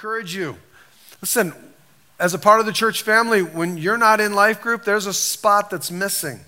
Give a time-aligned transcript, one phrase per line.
[0.00, 0.56] encourage you.
[1.20, 1.52] Listen,
[2.18, 5.12] as a part of the church family, when you're not in life group, there's a
[5.12, 6.40] spot that's missing.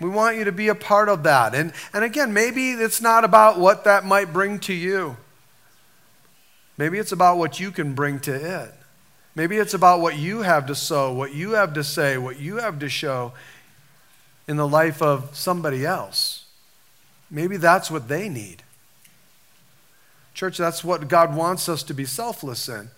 [0.00, 1.52] We want you to be a part of that.
[1.52, 5.16] And, and again, maybe it's not about what that might bring to you.
[6.78, 8.72] Maybe it's about what you can bring to it.
[9.34, 12.58] Maybe it's about what you have to sow, what you have to say, what you
[12.58, 13.32] have to show
[14.46, 16.44] in the life of somebody else.
[17.32, 18.62] Maybe that's what they need.
[20.34, 22.90] Church, that's what God wants us to be selfless in,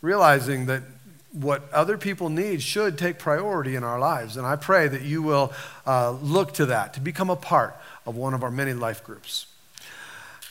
[0.00, 0.82] realizing that
[1.32, 4.36] what other people need should take priority in our lives.
[4.36, 5.52] And I pray that you will
[5.86, 9.46] uh, look to that to become a part of one of our many life groups.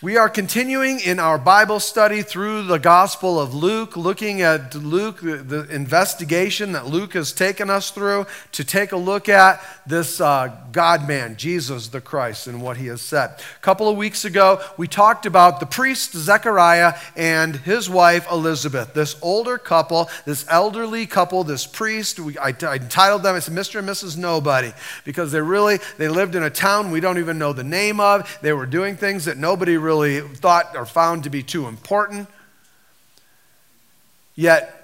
[0.04, 5.22] We are continuing in our Bible study through the Gospel of Luke, looking at Luke,
[5.22, 10.58] the investigation that Luke has taken us through to take a look at this uh,
[10.72, 13.30] God man, Jesus the Christ, and what he has said.
[13.30, 18.96] A couple of weeks ago, we talked about the priest Zechariah and his wife Elizabeth,
[18.96, 22.20] this older couple, this elderly couple, this priest.
[22.20, 23.78] We, I, I entitled them, Mr.
[23.78, 24.18] and Mrs.
[24.18, 24.74] Nobody,
[25.06, 28.40] because they really, they lived in a town we don't even know the name of.
[28.42, 32.30] They were doing things that nobody really really thought or found to be too important.
[34.36, 34.81] Yet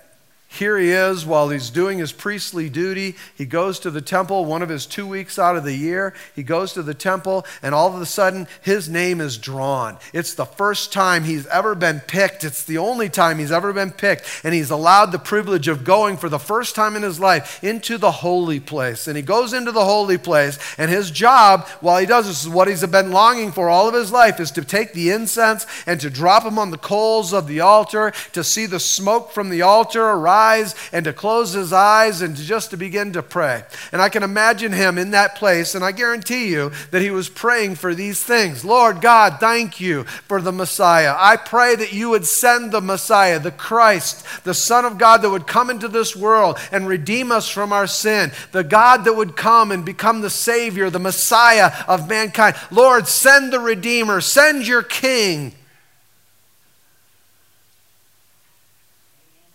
[0.58, 3.16] here he is while he's doing his priestly duty.
[3.36, 6.14] He goes to the temple one of his two weeks out of the year.
[6.36, 9.98] He goes to the temple, and all of a sudden, his name is drawn.
[10.14, 12.44] It's the first time he's ever been picked.
[12.44, 14.42] It's the only time he's ever been picked.
[14.44, 17.98] And he's allowed the privilege of going for the first time in his life into
[17.98, 19.08] the holy place.
[19.08, 22.50] And he goes into the holy place, and his job, while he does this, is
[22.50, 26.02] what he's been longing for all of his life, is to take the incense and
[26.02, 29.62] to drop them on the coals of the altar, to see the smoke from the
[29.62, 33.64] altar arise eyes and to close his eyes and to just to begin to pray.
[33.92, 37.30] And I can imagine him in that place, and I guarantee you that he was
[37.30, 38.64] praying for these things.
[38.64, 41.16] Lord God, thank you for the Messiah.
[41.18, 45.30] I pray that you would send the Messiah, the Christ, the Son of God that
[45.30, 49.36] would come into this world and redeem us from our sin, the God that would
[49.36, 52.56] come and become the Savior, the Messiah of mankind.
[52.72, 55.54] Lord, send the Redeemer, send your King.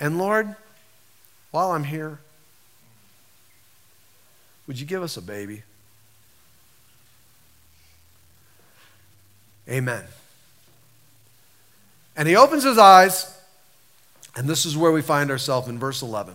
[0.01, 0.57] And Lord,
[1.53, 2.19] while I'm here,
[4.67, 5.63] would you give us a baby?
[9.69, 10.03] Amen.
[12.17, 13.39] And he opens his eyes,
[14.35, 16.35] and this is where we find ourselves in verse 11.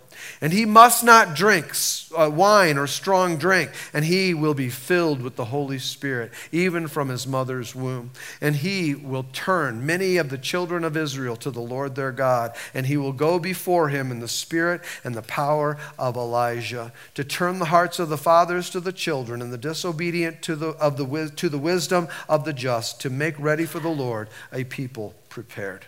[0.43, 1.71] And he must not drink
[2.17, 6.87] uh, wine or strong drink, and he will be filled with the Holy Spirit, even
[6.87, 8.09] from his mother's womb.
[8.41, 12.55] And he will turn many of the children of Israel to the Lord their God,
[12.73, 17.23] and he will go before him in the spirit and the power of Elijah, to
[17.23, 20.97] turn the hearts of the fathers to the children, and the disobedient to the, of
[20.97, 25.13] the, to the wisdom of the just, to make ready for the Lord a people
[25.29, 25.85] prepared.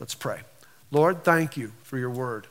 [0.00, 0.40] Let's pray.
[0.90, 2.48] Lord, thank you for your word.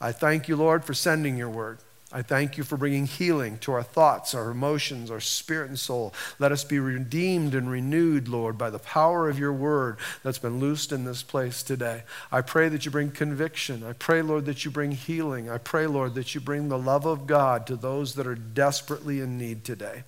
[0.00, 1.78] I thank you, Lord, for sending your word.
[2.16, 6.14] I thank you for bringing healing to our thoughts, our emotions, our spirit and soul.
[6.38, 10.60] Let us be redeemed and renewed, Lord, by the power of your word that's been
[10.60, 12.04] loosed in this place today.
[12.30, 13.82] I pray that you bring conviction.
[13.82, 15.50] I pray, Lord, that you bring healing.
[15.50, 19.18] I pray, Lord, that you bring the love of God to those that are desperately
[19.18, 20.04] in need today.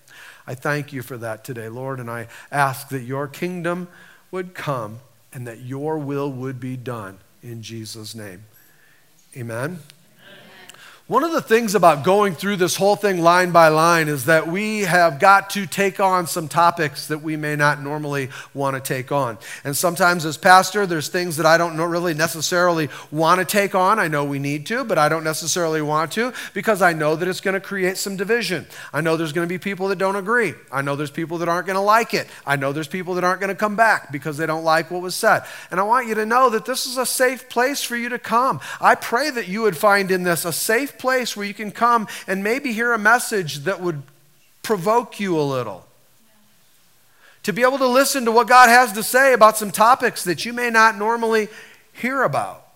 [0.47, 3.89] I thank you for that today, Lord, and I ask that your kingdom
[4.31, 5.01] would come
[5.33, 8.45] and that your will would be done in Jesus' name.
[9.37, 9.79] Amen.
[11.09, 14.49] One of the things about going through this whole thing line by line is that
[14.49, 18.81] we have got to take on some topics that we may not normally want to
[18.81, 19.39] take on.
[19.63, 24.01] And sometimes, as pastor, there's things that I don't really necessarily want to take on.
[24.01, 27.29] I know we need to, but I don't necessarily want to because I know that
[27.29, 28.67] it's going to create some division.
[28.93, 30.55] I know there's going to be people that don't agree.
[30.73, 32.27] I know there's people that aren't going to like it.
[32.45, 35.03] I know there's people that aren't going to come back because they don't like what
[35.03, 35.45] was said.
[35.71, 38.19] And I want you to know that this is a safe place for you to
[38.19, 38.59] come.
[38.81, 42.09] I pray that you would find in this a safe place where you can come
[42.27, 44.03] and maybe hear a message that would
[44.63, 45.87] provoke you a little.
[47.45, 50.45] To be able to listen to what God has to say about some topics that
[50.45, 51.49] you may not normally
[51.93, 52.67] hear about.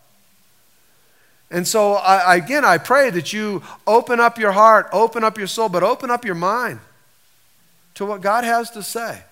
[1.50, 5.48] And so, I, again, I pray that you open up your heart, open up your
[5.48, 6.78] soul, but open up your mind
[7.94, 9.22] to what God has to say.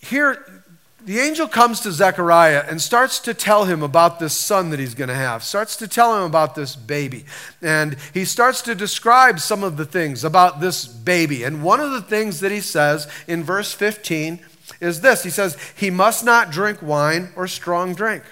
[0.00, 0.62] here,
[1.08, 4.94] the angel comes to Zechariah and starts to tell him about this son that he's
[4.94, 7.24] going to have, starts to tell him about this baby.
[7.62, 11.44] And he starts to describe some of the things about this baby.
[11.44, 14.40] And one of the things that he says in verse 15
[14.82, 18.22] is this He says, He must not drink wine or strong drink.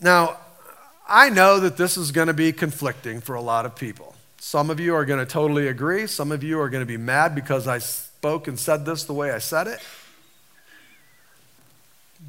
[0.00, 0.36] Now,
[1.08, 4.14] I know that this is going to be conflicting for a lot of people.
[4.38, 6.06] Some of you are going to totally agree.
[6.06, 7.80] Some of you are going to be mad because I
[8.20, 9.80] spoke and said this the way I said it.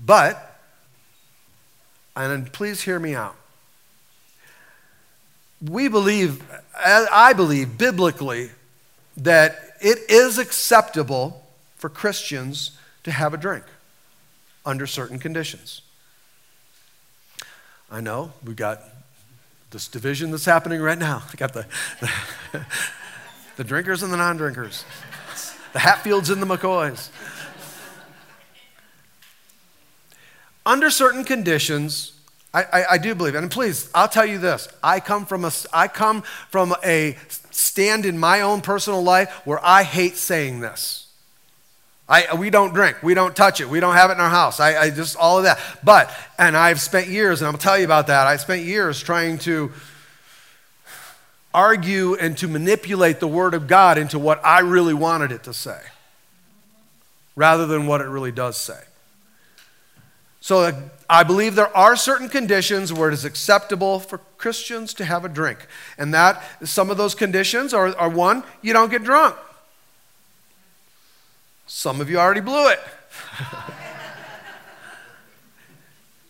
[0.05, 0.57] But,
[2.15, 3.35] and please hear me out.
[5.61, 6.41] We believe,
[6.73, 8.51] I believe biblically,
[9.17, 11.43] that it is acceptable
[11.75, 12.71] for Christians
[13.03, 13.65] to have a drink
[14.65, 15.81] under certain conditions.
[17.91, 18.81] I know we've got
[19.71, 21.23] this division that's happening right now.
[21.33, 21.65] We got the,
[21.99, 22.65] the,
[23.57, 24.85] the drinkers and the non drinkers,
[25.73, 27.09] the Hatfields and the McCoys.
[30.65, 32.13] Under certain conditions,
[32.53, 35.51] I, I, I, do believe, and please, I'll tell you this: I come from a,
[35.73, 37.17] I come from a
[37.49, 41.07] stand in my own personal life where I hate saying this.
[42.11, 43.01] I, we don't drink.
[43.01, 43.69] We don't touch it.
[43.69, 44.59] We don't have it in our house.
[44.59, 45.59] I, I just, all of that.
[45.81, 48.27] But, and I've spent years, and I'll tell you about that.
[48.27, 49.71] I spent years trying to
[51.53, 55.53] argue and to manipulate the Word of God into what I really wanted it to
[55.53, 55.79] say
[57.35, 58.79] rather than what it really does say.
[60.41, 60.73] So uh,
[61.09, 65.29] I believe there are certain conditions where it is acceptable for Christians to have a
[65.29, 65.67] drink.
[65.97, 69.35] And that, some of those conditions are, are one, you don't get drunk.
[71.67, 72.79] Some of you already blew it.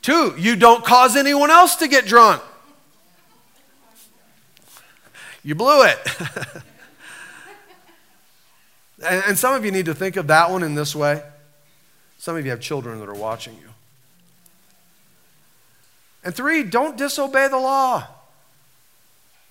[0.02, 2.42] Two, you don't cause anyone else to get drunk.
[5.44, 5.98] You blew it.
[9.08, 11.24] and, and some of you need to think of that one in this way.
[12.18, 13.70] Some of you have children that are watching you.
[16.24, 18.08] And three, don't disobey the law.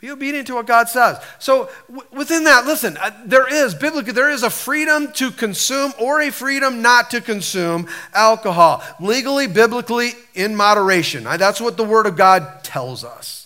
[0.00, 1.18] Be obedient to what God says.
[1.38, 5.92] So, w- within that, listen, uh, there is, biblically, there is a freedom to consume
[6.00, 8.82] or a freedom not to consume alcohol.
[8.98, 11.24] Legally, biblically, in moderation.
[11.24, 13.39] That's what the Word of God tells us.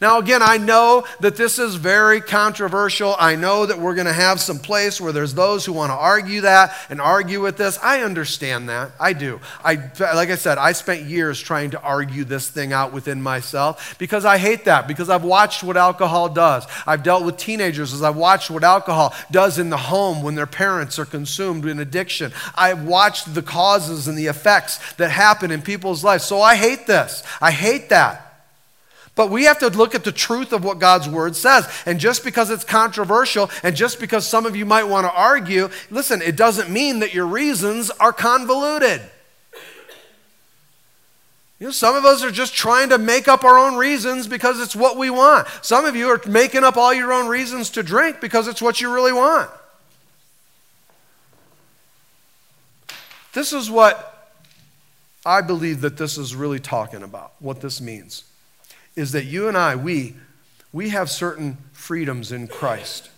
[0.00, 3.16] Now, again, I know that this is very controversial.
[3.18, 5.96] I know that we're going to have some place where there's those who want to
[5.96, 7.80] argue that and argue with this.
[7.82, 8.92] I understand that.
[9.00, 9.40] I do.
[9.64, 13.96] I, like I said, I spent years trying to argue this thing out within myself
[13.98, 16.64] because I hate that, because I've watched what alcohol does.
[16.86, 20.46] I've dealt with teenagers as I've watched what alcohol does in the home when their
[20.46, 22.32] parents are consumed in addiction.
[22.54, 26.22] I've watched the causes and the effects that happen in people's lives.
[26.22, 27.24] So I hate this.
[27.40, 28.27] I hate that.
[29.18, 31.68] But we have to look at the truth of what God's word says.
[31.84, 35.70] And just because it's controversial and just because some of you might want to argue,
[35.90, 39.02] listen, it doesn't mean that your reasons are convoluted.
[41.58, 44.60] You know, some of us are just trying to make up our own reasons because
[44.60, 45.48] it's what we want.
[45.62, 48.80] Some of you are making up all your own reasons to drink because it's what
[48.80, 49.50] you really want.
[53.32, 54.30] This is what
[55.26, 58.22] I believe that this is really talking about, what this means
[58.98, 60.14] is that you and I, we,
[60.72, 63.10] we have certain freedoms in Christ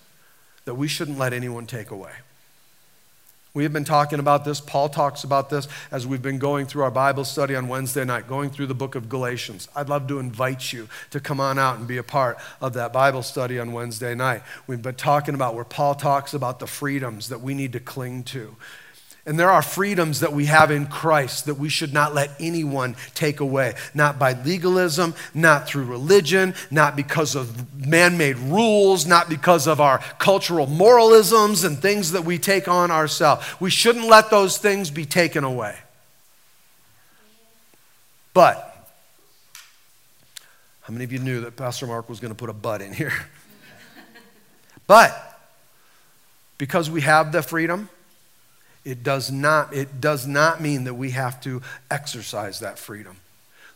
[0.66, 2.12] that we shouldn't let anyone take away.
[3.52, 4.60] We have been talking about this.
[4.60, 8.28] Paul talks about this as we've been going through our Bible study on Wednesday night,
[8.28, 9.68] going through the book of Galatians.
[9.74, 12.92] I'd love to invite you to come on out and be a part of that
[12.92, 14.42] Bible study on Wednesday night.
[14.68, 18.22] We've been talking about where Paul talks about the freedoms that we need to cling
[18.24, 18.54] to.
[19.30, 22.96] And there are freedoms that we have in Christ that we should not let anyone
[23.14, 23.74] take away.
[23.94, 29.80] Not by legalism, not through religion, not because of man made rules, not because of
[29.80, 33.46] our cultural moralisms and things that we take on ourselves.
[33.60, 35.78] We shouldn't let those things be taken away.
[38.34, 38.90] But,
[40.80, 42.92] how many of you knew that Pastor Mark was going to put a but in
[42.92, 43.12] here?
[44.88, 45.40] but,
[46.58, 47.88] because we have the freedom,
[48.84, 53.16] it does not, it does not mean that we have to exercise that freedom.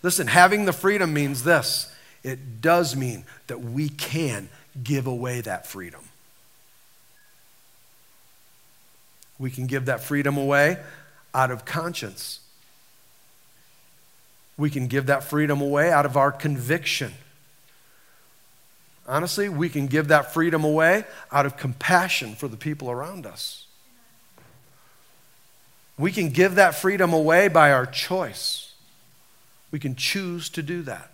[0.03, 1.91] Listen, having the freedom means this
[2.23, 4.49] it does mean that we can
[4.83, 6.01] give away that freedom.
[9.39, 10.79] We can give that freedom away
[11.35, 12.41] out of conscience.
[14.57, 17.13] We can give that freedom away out of our conviction.
[19.07, 23.67] Honestly, we can give that freedom away out of compassion for the people around us.
[25.99, 28.73] We can give that freedom away by our choice.
[29.71, 31.11] We can choose to do that.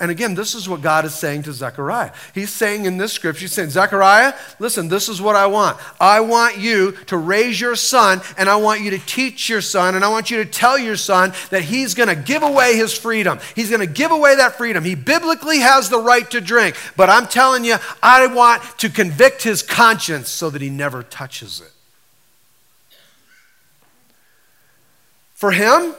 [0.00, 2.12] And again, this is what God is saying to Zechariah.
[2.34, 5.76] He's saying in this scripture, he's saying, Zechariah, listen, this is what I want.
[6.00, 9.94] I want you to raise your son, and I want you to teach your son,
[9.94, 12.96] and I want you to tell your son that he's going to give away his
[12.96, 13.40] freedom.
[13.54, 14.84] He's going to give away that freedom.
[14.84, 19.42] He biblically has the right to drink, but I'm telling you, I want to convict
[19.42, 21.72] his conscience so that he never touches it.
[25.40, 25.94] For him,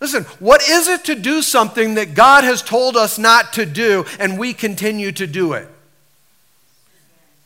[0.00, 4.04] Listen, what is it to do something that God has told us not to do
[4.18, 5.68] and we continue to do it?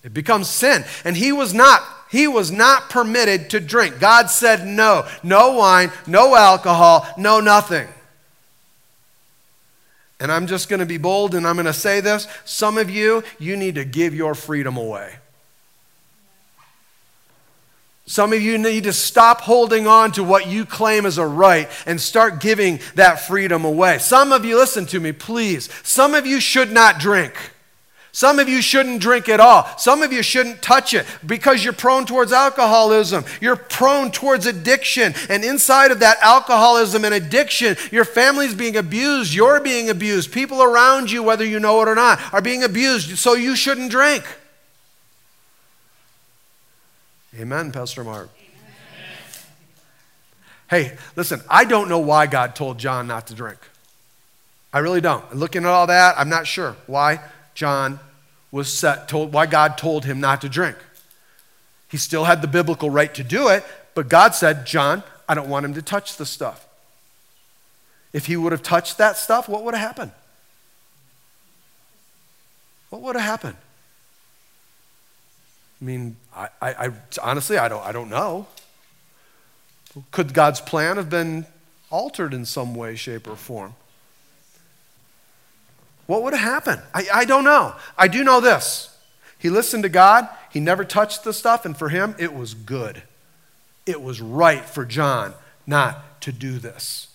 [0.02, 0.83] It becomes sin.
[1.04, 4.00] And he was not he was not permitted to drink.
[4.00, 5.06] God said no.
[5.23, 7.88] No wine, no alcohol, no nothing.
[10.18, 12.26] And I'm just going to be bold and I'm going to say this.
[12.47, 15.16] Some of you, you need to give your freedom away.
[18.09, 21.69] Some of you need to stop holding on to what you claim as a right
[21.87, 23.99] and start giving that freedom away.
[23.99, 25.69] Some of you, listen to me, please.
[25.83, 27.35] Some of you should not drink.
[28.13, 29.69] Some of you shouldn't drink at all.
[29.77, 33.25] Some of you shouldn't touch it because you're prone towards alcoholism.
[33.41, 35.13] You're prone towards addiction.
[35.29, 39.35] And inside of that alcoholism and addiction, your family's being abused.
[39.35, 40.33] You're being abused.
[40.33, 43.19] People around you, whether you know it or not, are being abused.
[43.19, 44.25] So you shouldn't drink.
[47.38, 48.31] Amen, Pastor Mark.
[50.71, 53.59] Hey, listen, I don't know why God told John not to drink.
[54.73, 55.37] I really don't.
[55.37, 57.21] Looking at all that, I'm not sure why
[57.55, 58.00] John
[58.50, 60.76] was set, told, why God told him not to drink.
[61.88, 63.64] He still had the biblical right to do it,
[63.95, 66.66] but God said, John, I don't want him to touch the stuff.
[68.12, 70.12] If he would have touched that stuff, what would have happened?
[72.90, 73.57] What would have happened?
[75.80, 76.90] I mean, I, I, I,
[77.23, 78.47] honestly, I don't, I don't know.
[80.11, 81.47] Could God's plan have been
[81.90, 83.75] altered in some way, shape, or form?
[86.06, 86.83] What would have happened?
[86.95, 87.75] I, I don't know.
[87.99, 88.97] I do know this.
[89.38, 93.02] He listened to God, he never touched the stuff, and for him, it was good.
[93.85, 95.35] It was right for John
[95.66, 97.09] not to do this.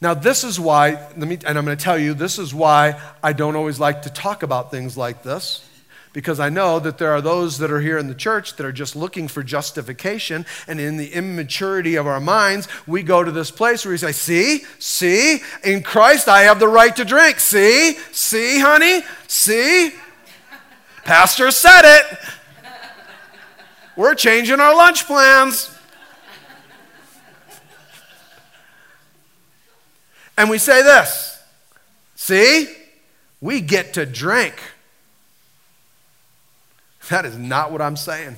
[0.00, 3.00] Now, this is why, let me, and I'm going to tell you, this is why
[3.22, 5.66] I don't always like to talk about things like this
[6.14, 8.72] because I know that there are those that are here in the church that are
[8.72, 10.46] just looking for justification.
[10.68, 14.12] And in the immaturity of our minds, we go to this place where we say,
[14.12, 17.40] See, see, in Christ I have the right to drink.
[17.40, 19.92] See, see, honey, see.
[21.02, 22.18] Pastor said it.
[23.96, 25.76] We're changing our lunch plans.
[30.38, 31.42] And we say this
[32.14, 32.72] See,
[33.40, 34.54] we get to drink.
[37.08, 38.36] That is not what I'm saying.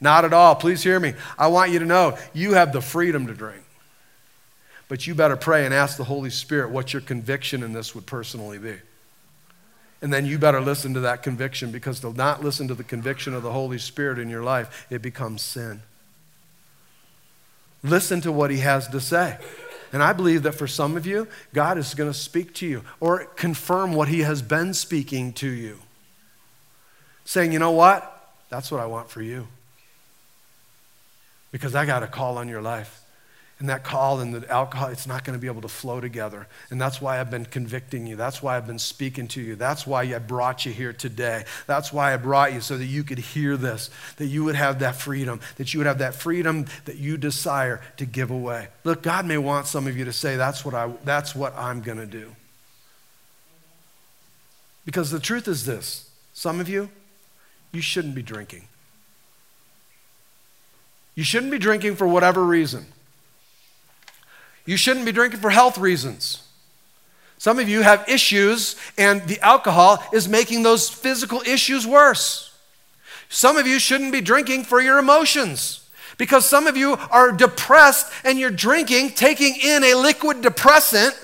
[0.00, 0.56] Not at all.
[0.56, 1.14] Please hear me.
[1.38, 3.62] I want you to know you have the freedom to drink.
[4.88, 8.04] But you better pray and ask the Holy Spirit what your conviction in this would
[8.04, 8.76] personally be.
[10.02, 13.32] And then you better listen to that conviction because to not listen to the conviction
[13.32, 15.82] of the Holy Spirit in your life, it becomes sin.
[17.84, 19.38] Listen to what He has to say.
[19.92, 22.82] And I believe that for some of you, God is going to speak to you
[22.98, 25.78] or confirm what He has been speaking to you
[27.24, 28.08] saying, you know what?
[28.48, 29.48] That's what I want for you.
[31.50, 32.98] Because I got a call on your life.
[33.58, 36.48] And that call and the alcohol, it's not going to be able to flow together.
[36.70, 38.16] And that's why I've been convicting you.
[38.16, 39.54] That's why I've been speaking to you.
[39.54, 41.44] That's why I brought you here today.
[41.68, 44.80] That's why I brought you so that you could hear this, that you would have
[44.80, 48.66] that freedom, that you would have that freedom that you desire to give away.
[48.82, 51.82] Look, God may want some of you to say, that's what, I, that's what I'm
[51.82, 52.34] going to do.
[54.84, 56.88] Because the truth is this some of you,
[57.72, 58.68] you shouldn't be drinking.
[61.14, 62.86] You shouldn't be drinking for whatever reason.
[64.64, 66.46] You shouldn't be drinking for health reasons.
[67.38, 72.56] Some of you have issues, and the alcohol is making those physical issues worse.
[73.28, 75.84] Some of you shouldn't be drinking for your emotions
[76.18, 81.14] because some of you are depressed and you're drinking, taking in a liquid depressant,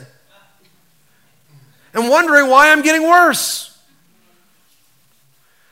[1.95, 3.67] and wondering why I'm getting worse.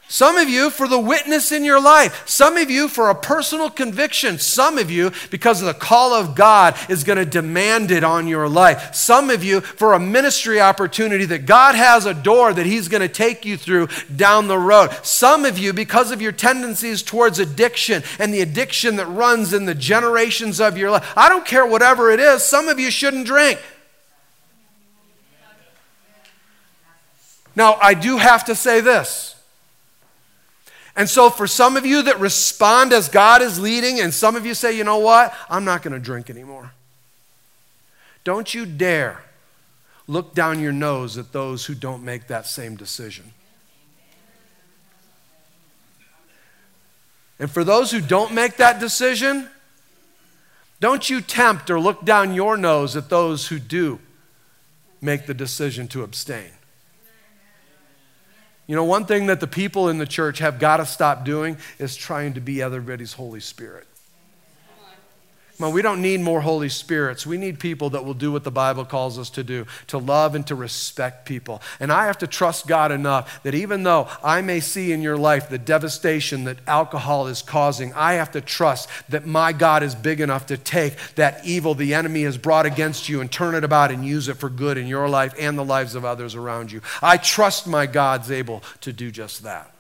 [0.09, 2.29] Some of you for the witness in your life.
[2.29, 4.39] Some of you for a personal conviction.
[4.39, 8.29] Some of you because of the call of God is going to demand it on
[8.29, 8.95] your life.
[8.95, 13.01] Some of you for a ministry opportunity that God has a door that He's going
[13.01, 14.91] to take you through down the road.
[15.03, 19.65] Some of you because of your tendencies towards addiction and the addiction that runs in
[19.65, 21.13] the generations of your life.
[21.17, 23.61] I don't care whatever it is, some of you shouldn't drink.
[27.57, 29.36] Now, I do have to say this.
[30.97, 34.47] And so, for some of you that respond as God is leading, and some of
[34.47, 36.73] you say, you know what, I'm not going to drink anymore.
[38.25, 39.23] Don't you dare
[40.09, 43.33] look down your nose at those who don't make that same decision.
[47.39, 49.51] And for those who don't make that decision,
[50.81, 53.99] don't you tempt or look down your nose at those who do
[55.03, 56.56] make the decision to abstain.
[58.67, 61.57] You know, one thing that the people in the church have got to stop doing
[61.79, 63.87] is trying to be everybody's Holy Spirit.
[65.59, 67.27] Well, we don't need more Holy Spirits.
[67.27, 70.35] We need people that will do what the Bible calls us to do to love
[70.35, 71.63] and to respect people.
[71.81, 75.17] And I have to trust God enough that even though I may see in your
[75.17, 79.95] life the devastation that alcohol is causing, I have to trust that my God is
[79.95, 83.65] big enough to take that evil the enemy has brought against you and turn it
[83.65, 86.71] about and use it for good in your life and the lives of others around
[86.71, 86.83] you.
[87.01, 89.73] I trust my God's able to do just that.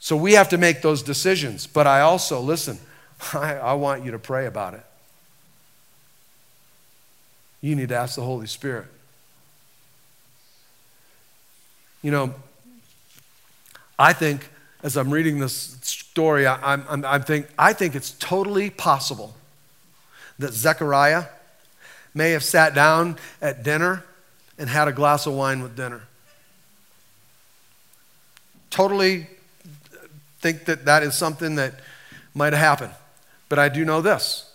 [0.00, 1.66] So we have to make those decisions.
[1.66, 2.78] But I also, listen,
[3.34, 4.84] I, I want you to pray about it.
[7.60, 8.86] You need to ask the Holy Spirit.
[12.02, 12.34] You know,
[13.98, 14.48] I think
[14.82, 19.36] as I'm reading this story, I, I'm, I'm think, I think it's totally possible
[20.38, 21.26] that Zechariah
[22.14, 24.04] may have sat down at dinner
[24.58, 26.02] and had a glass of wine with dinner.
[28.70, 29.28] Totally
[30.40, 31.74] think that that is something that
[32.34, 32.94] might have happened.
[33.52, 34.50] But I do know this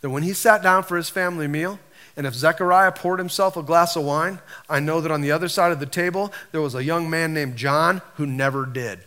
[0.00, 1.78] that when he sat down for his family meal,
[2.16, 5.46] and if Zechariah poured himself a glass of wine, I know that on the other
[5.46, 8.98] side of the table, there was a young man named John who never did.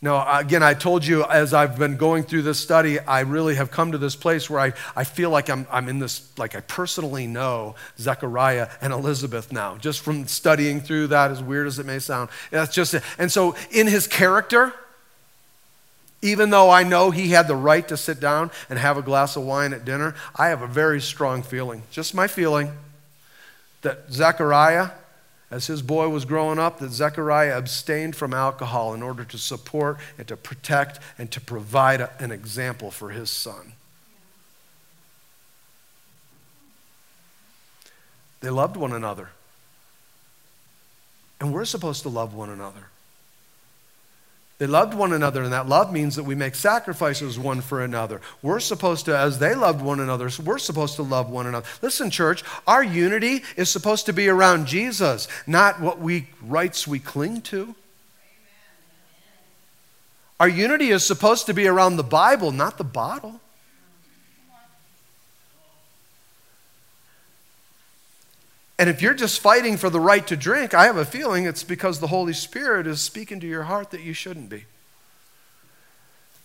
[0.00, 3.72] Now, again, I told you as I've been going through this study, I really have
[3.72, 6.60] come to this place where I, I feel like I'm, I'm in this, like I
[6.60, 11.86] personally know Zechariah and Elizabeth now, just from studying through that, as weird as it
[11.86, 12.30] may sound.
[12.52, 13.02] That's just it.
[13.18, 14.72] And so, in his character,
[16.22, 19.36] even though I know he had the right to sit down and have a glass
[19.36, 22.72] of wine at dinner, I have a very strong feeling, just my feeling,
[23.82, 24.90] that Zechariah,
[25.50, 29.98] as his boy was growing up, that Zechariah abstained from alcohol in order to support
[30.18, 33.72] and to protect and to provide a, an example for his son.
[38.40, 39.30] They loved one another.
[41.40, 42.88] And we're supposed to love one another.
[44.60, 48.20] They loved one another, and that love means that we make sacrifices one for another.
[48.42, 51.66] We're supposed to, as they loved one another, we're supposed to love one another.
[51.80, 56.98] Listen, church, our unity is supposed to be around Jesus, not what we rights we
[56.98, 57.74] cling to.
[60.38, 63.40] Our unity is supposed to be around the Bible, not the bottle.
[68.80, 71.62] And if you're just fighting for the right to drink, I have a feeling it's
[71.62, 74.64] because the Holy Spirit is speaking to your heart that you shouldn't be.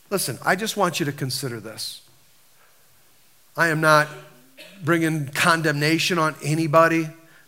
[0.10, 2.02] Listen, I just want you to consider this.
[3.56, 4.10] I am not
[4.84, 7.08] bringing condemnation on anybody.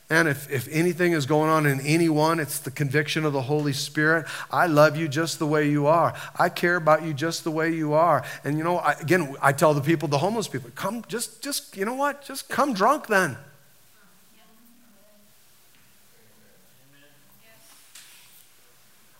[0.10, 3.74] And if, if anything is going on in anyone, it's the conviction of the Holy
[3.74, 4.26] Spirit.
[4.50, 6.14] I love you just the way you are.
[6.40, 8.24] I care about you just the way you are.
[8.46, 11.76] And you know, I, again, I tell the people, the homeless people, come, just, just,
[11.76, 12.24] you know what?
[12.24, 13.36] Just come drunk then.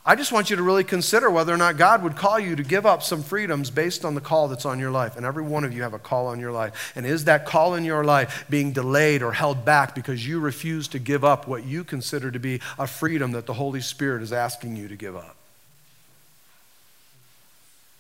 [0.10, 2.64] I just want you to really consider whether or not God would call you to
[2.64, 5.18] give up some freedoms based on the call that's on your life.
[5.18, 6.94] And every one of you have a call on your life.
[6.96, 10.88] And is that call in your life being delayed or held back because you refuse
[10.90, 14.32] to give up what you consider to be a freedom that the Holy Spirit is
[14.32, 15.36] asking you to give up?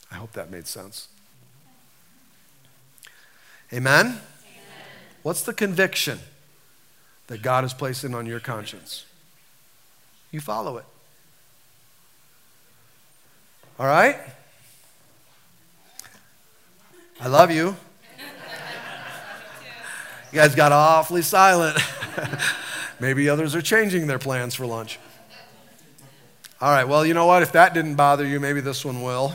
[0.10, 1.10] I hope that made sense.
[3.74, 4.06] Amen?
[4.06, 4.20] Amen.
[5.24, 6.20] What's the conviction
[7.28, 9.06] that God is placing on your conscience?
[10.32, 10.86] You follow it.
[13.80, 14.18] All right?
[17.22, 17.76] I love you.
[20.32, 21.78] You guys got awfully silent.
[23.00, 24.98] Maybe others are changing their plans for lunch.
[26.60, 27.44] All right, well, you know what?
[27.44, 29.32] If that didn't bother you, maybe this one will.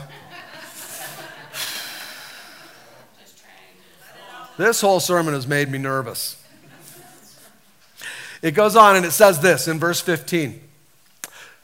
[4.57, 6.35] This whole sermon has made me nervous.
[8.41, 10.62] It goes on and it says this in verse 15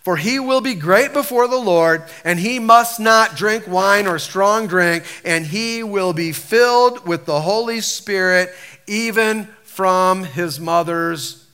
[0.09, 4.17] for he will be great before the Lord, and he must not drink wine or
[4.17, 8.49] strong drink, and he will be filled with the Holy Spirit
[8.87, 11.45] even from his mother's.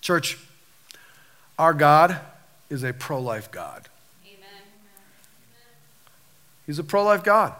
[0.00, 0.38] Church,
[1.58, 2.18] our God
[2.70, 3.86] is a pro life God.
[4.24, 4.62] Amen.
[6.64, 7.52] He's a pro life God.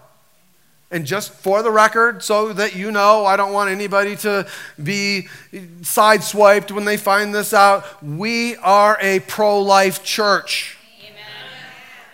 [0.90, 4.46] And just for the record, so that you know, I don't want anybody to
[4.82, 8.02] be sideswiped when they find this out.
[8.02, 10.78] We are a pro life church.
[11.02, 11.20] Amen.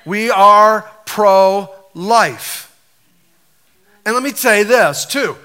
[0.04, 2.76] We are pro life.
[4.04, 5.36] And let me say this too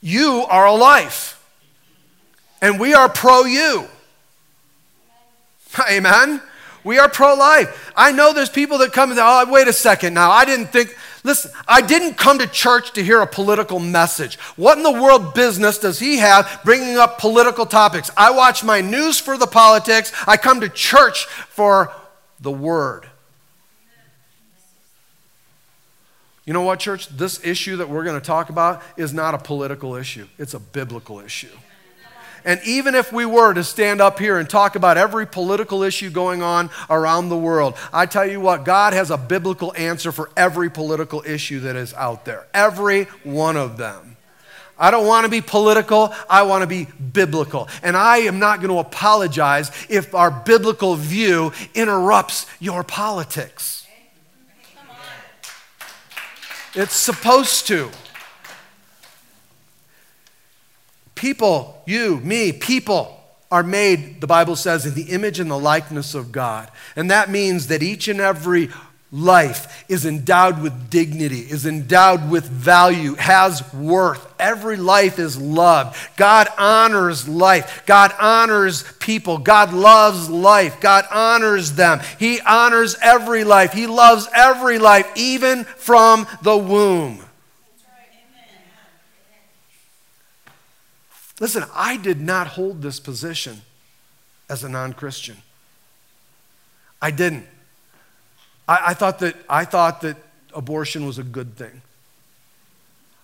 [0.00, 1.42] you are a life,
[2.60, 3.86] and we are pro you.
[5.90, 6.42] Amen.
[6.84, 7.92] We are pro life.
[7.96, 10.30] I know there's people that come and say, oh, wait a second now.
[10.30, 14.36] I didn't think, listen, I didn't come to church to hear a political message.
[14.56, 18.10] What in the world business does he have bringing up political topics?
[18.16, 20.12] I watch my news for the politics.
[20.28, 21.90] I come to church for
[22.40, 23.08] the word.
[26.44, 27.08] You know what, church?
[27.08, 30.60] This issue that we're going to talk about is not a political issue, it's a
[30.60, 31.48] biblical issue.
[32.44, 36.10] And even if we were to stand up here and talk about every political issue
[36.10, 40.30] going on around the world, I tell you what, God has a biblical answer for
[40.36, 42.46] every political issue that is out there.
[42.52, 44.16] Every one of them.
[44.78, 47.68] I don't want to be political, I want to be biblical.
[47.82, 53.86] And I am not going to apologize if our biblical view interrupts your politics.
[56.74, 57.90] It's supposed to.
[61.24, 63.18] People, you, me, people
[63.50, 66.70] are made, the Bible says, in the image and the likeness of God.
[66.96, 68.68] And that means that each and every
[69.10, 74.34] life is endowed with dignity, is endowed with value, has worth.
[74.38, 75.96] Every life is loved.
[76.18, 77.84] God honors life.
[77.86, 79.38] God honors people.
[79.38, 80.78] God loves life.
[80.78, 82.00] God honors them.
[82.18, 83.72] He honors every life.
[83.72, 87.23] He loves every life, even from the womb.
[91.44, 93.60] Listen, I did not hold this position
[94.48, 95.36] as a non Christian.
[97.02, 97.46] I didn't.
[98.66, 100.16] I, I, thought that, I thought that
[100.54, 101.82] abortion was a good thing.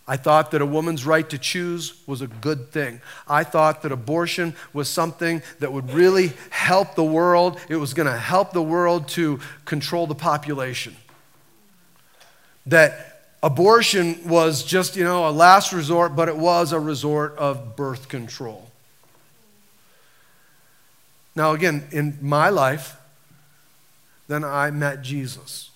[0.07, 3.01] I thought that a woman's right to choose was a good thing.
[3.27, 7.59] I thought that abortion was something that would really help the world.
[7.71, 10.95] It was going to help the world to control the population.
[12.67, 13.10] That
[13.43, 18.09] abortion was just, you know, a last resort, but it was a resort of birth
[18.09, 18.69] control.
[21.35, 22.97] Now, again, in my life,
[24.29, 25.71] then I met Jesus.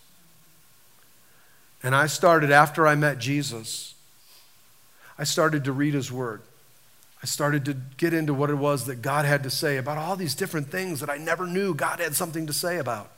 [1.83, 3.95] And I started, after I met Jesus,
[5.19, 6.43] I started to read his word.
[7.23, 10.17] I started to get into what it was that God had to say about all
[10.17, 13.11] these different things that I never knew God had something to say about.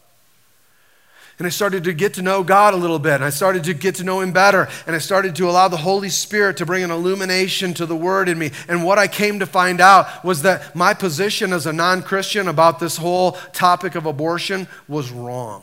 [1.38, 3.16] And I started to get to know God a little bit.
[3.16, 4.68] And I started to get to know Him better.
[4.86, 8.30] And I started to allow the Holy Spirit to bring an illumination to the Word
[8.30, 8.52] in me.
[8.68, 12.48] And what I came to find out was that my position as a non Christian
[12.48, 15.62] about this whole topic of abortion was wrong.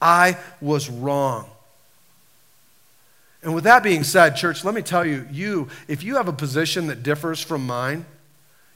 [0.00, 1.50] I was wrong.
[3.42, 6.32] And with that being said, church, let me tell you, you, if you have a
[6.32, 8.06] position that differs from mine,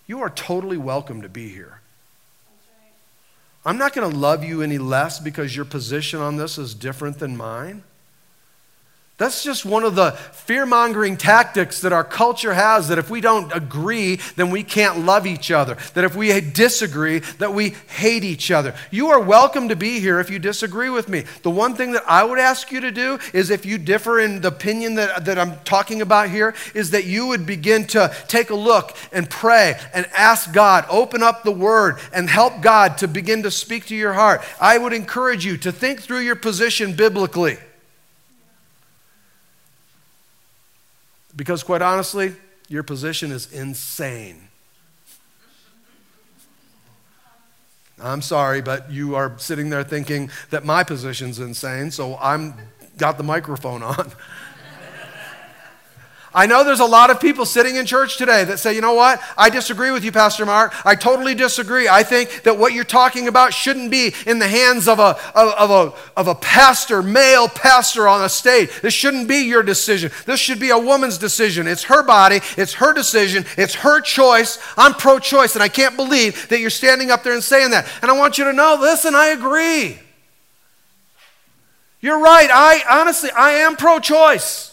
[0.07, 1.80] you are totally welcome to be here.
[3.64, 7.18] I'm not going to love you any less because your position on this is different
[7.18, 7.83] than mine.
[9.21, 13.21] That's just one of the fear mongering tactics that our culture has that if we
[13.21, 15.77] don't agree, then we can't love each other.
[15.93, 18.75] That if we disagree, that we hate each other.
[18.91, 21.25] You are welcome to be here if you disagree with me.
[21.43, 24.41] The one thing that I would ask you to do is if you differ in
[24.41, 28.49] the opinion that, that I'm talking about here, is that you would begin to take
[28.49, 33.07] a look and pray and ask God, open up the word and help God to
[33.07, 34.41] begin to speak to your heart.
[34.59, 37.59] I would encourage you to think through your position biblically.
[41.40, 42.35] Because, quite honestly,
[42.68, 44.48] your position is insane.
[47.98, 52.53] I'm sorry, but you are sitting there thinking that my position's insane, so I'm
[52.98, 54.12] got the microphone on.
[56.33, 58.95] I know there's a lot of people sitting in church today that say, you know
[58.95, 59.21] what?
[59.37, 60.73] I disagree with you, Pastor Mark.
[60.87, 61.88] I totally disagree.
[61.88, 65.71] I think that what you're talking about shouldn't be in the hands of a, of,
[65.71, 68.71] a, of a pastor, male pastor on a stage.
[68.81, 70.12] This shouldn't be your decision.
[70.25, 71.66] This should be a woman's decision.
[71.66, 74.61] It's her body, it's her decision, it's her choice.
[74.77, 77.88] I'm pro choice, and I can't believe that you're standing up there and saying that.
[78.03, 79.99] And I want you to know listen, I agree.
[82.01, 82.49] You're right.
[82.51, 84.70] I honestly, I am pro choice.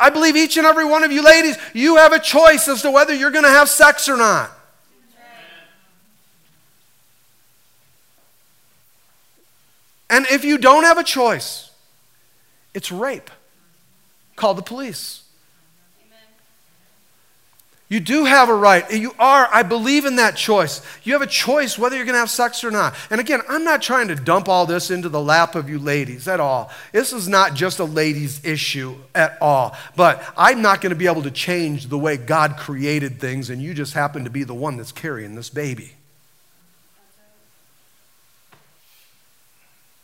[0.00, 2.90] I believe each and every one of you ladies, you have a choice as to
[2.90, 4.50] whether you're going to have sex or not.
[10.08, 11.70] And if you don't have a choice,
[12.74, 13.30] it's rape.
[14.34, 15.19] Call the police.
[17.90, 18.88] You do have a right.
[18.90, 20.80] You are, I believe in that choice.
[21.02, 22.94] You have a choice whether you're going to have sex or not.
[23.10, 26.28] And again, I'm not trying to dump all this into the lap of you ladies
[26.28, 26.70] at all.
[26.92, 29.76] This is not just a ladies' issue at all.
[29.96, 33.60] But I'm not going to be able to change the way God created things, and
[33.60, 35.94] you just happen to be the one that's carrying this baby.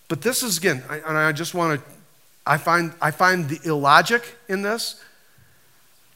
[0.09, 1.87] But this is, again, I, and I just want to
[2.45, 5.03] I find, I find the illogic in this,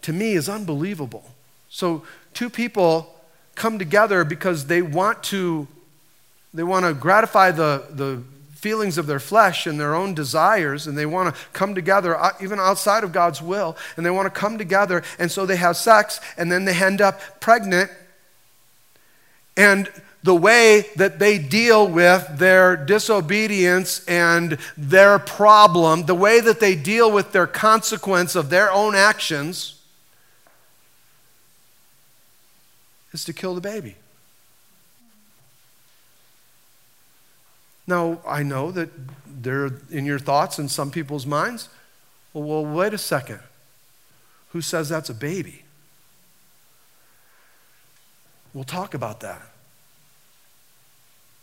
[0.02, 1.30] to me, is unbelievable.
[1.70, 2.02] So,
[2.35, 3.14] two people
[3.54, 5.66] come together because they want to,
[6.52, 8.22] they want to gratify the, the
[8.54, 12.33] feelings of their flesh and their own desires, and they want to come together uh,
[12.42, 15.76] even outside of God's will, and they want to come together, and so they have
[15.76, 17.90] sex, and then they end up pregnant.
[19.56, 19.88] And
[20.22, 26.74] the way that they deal with their disobedience and their problem, the way that they
[26.74, 29.79] deal with their consequence of their own actions,
[33.12, 33.96] is to kill the baby.
[37.87, 38.90] Now, I know that
[39.27, 41.68] they're in your thoughts and some people's minds.
[42.33, 43.40] Well, well, wait a second.
[44.53, 45.64] Who says that's a baby?
[48.55, 49.42] We'll talk about that.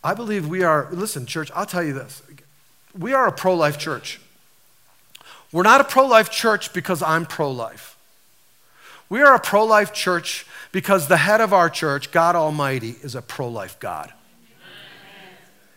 [0.03, 2.21] I believe we are, listen, church, I'll tell you this.
[2.97, 4.21] We are a pro life church.
[5.51, 7.96] We're not a pro life church because I'm pro life.
[9.09, 13.15] We are a pro life church because the head of our church, God Almighty, is
[13.15, 14.13] a pro life God.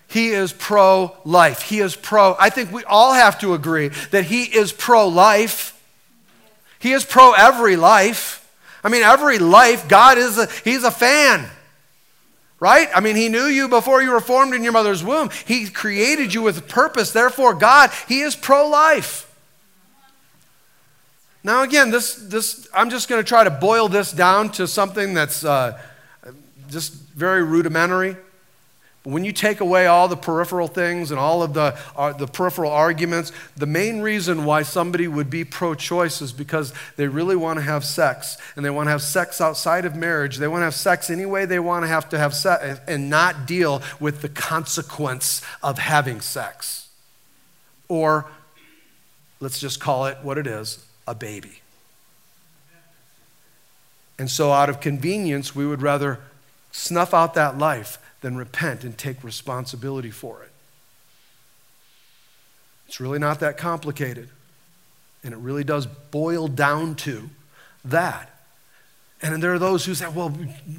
[0.09, 1.63] He is pro life.
[1.63, 2.35] He is pro.
[2.39, 5.81] I think we all have to agree that He is pro life.
[6.81, 8.37] He is pro every life.
[8.83, 11.49] I mean, every life, God is a, He's a fan.
[12.59, 12.89] Right?
[12.93, 15.31] I mean, He knew you before you were formed in your mother's womb.
[15.47, 17.13] He created you with purpose.
[17.13, 19.30] Therefore, God, He is pro life.
[21.43, 25.15] Now, again, this, this, I'm just going to try to boil this down to something
[25.15, 25.81] that's uh,
[26.69, 28.17] just very rudimentary.
[29.03, 32.27] But when you take away all the peripheral things and all of the, uh, the
[32.27, 37.37] peripheral arguments, the main reason why somebody would be pro choice is because they really
[37.37, 38.37] want to have sex.
[38.55, 40.37] And they want to have sex outside of marriage.
[40.37, 43.09] They want to have sex any way they want to have to have sex and
[43.09, 46.91] not deal with the consequence of having sex.
[47.89, 48.27] Or,
[49.41, 51.61] let's just call it what it is a baby.
[54.19, 56.21] And so, out of convenience, we would rather
[56.71, 60.51] snuff out that life than repent and take responsibility for it.
[62.87, 64.29] It's really not that complicated.
[65.25, 67.31] And it really does boil down to
[67.85, 68.40] that.
[69.23, 70.35] And there are those who say, well,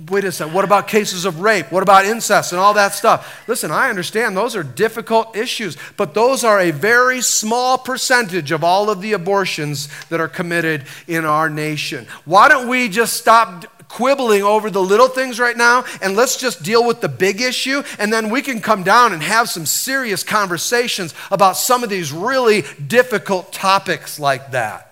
[0.10, 1.71] wait a second, what about cases of rape?
[1.71, 3.47] What about incest and all that stuff?
[3.47, 8.63] Listen, I understand those are difficult issues, but those are a very small percentage of
[8.63, 12.08] all of the abortions that are committed in our nation.
[12.25, 16.63] Why don't we just stop quibbling over the little things right now and let's just
[16.63, 20.23] deal with the big issue and then we can come down and have some serious
[20.23, 24.90] conversations about some of these really difficult topics like that?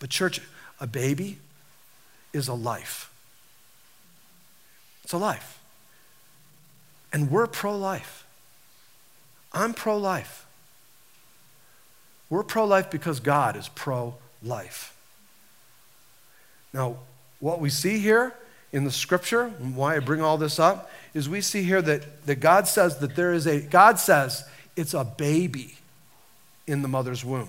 [0.00, 0.40] But, church,
[0.80, 1.38] a baby
[2.32, 3.12] is a life.
[5.04, 5.60] It's a life.
[7.12, 8.24] And we're pro life.
[9.52, 10.46] I'm pro life.
[12.28, 14.96] We're pro life because God is pro life.
[16.72, 16.98] Now,
[17.40, 18.34] what we see here
[18.72, 22.24] in the scripture, and why I bring all this up, is we see here that,
[22.26, 24.44] that God says that there is a, God says
[24.76, 25.76] it's a baby
[26.68, 27.48] in the mother's womb.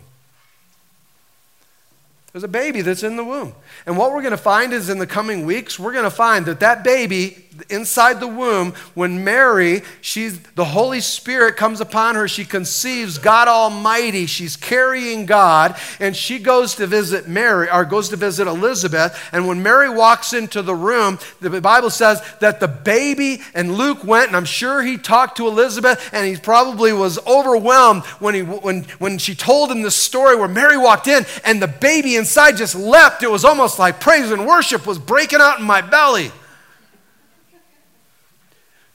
[2.32, 3.54] There's a baby that's in the womb.
[3.86, 6.46] And what we're going to find is in the coming weeks, we're going to find
[6.46, 12.28] that that baby inside the womb, when Mary, she's, the Holy Spirit comes upon her,
[12.28, 14.26] she conceives God Almighty.
[14.26, 19.18] She's carrying God, and she goes to visit Mary, or goes to visit Elizabeth.
[19.32, 24.04] And when Mary walks into the room, the Bible says that the baby, and Luke
[24.04, 28.42] went, and I'm sure he talked to Elizabeth, and he probably was overwhelmed when, he,
[28.42, 32.56] when, when she told him the story where Mary walked in, and the baby inside
[32.56, 33.24] just leapt.
[33.24, 36.32] It was almost like praise and worship was breaking out in my belly.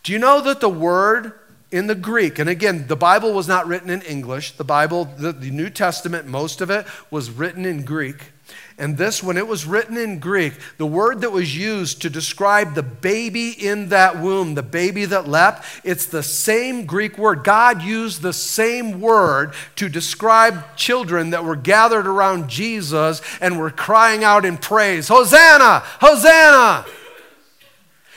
[0.02, 1.32] Do you know that the word
[1.72, 5.32] in the Greek, and again, the Bible was not written in English, the Bible, the,
[5.32, 8.32] the New Testament, most of it was written in Greek.
[8.78, 12.74] And this, when it was written in Greek, the word that was used to describe
[12.74, 17.42] the baby in that womb, the baby that leapt, it's the same Greek word.
[17.42, 23.70] God used the same word to describe children that were gathered around Jesus and were
[23.70, 25.82] crying out in praise Hosanna!
[26.00, 26.84] Hosanna!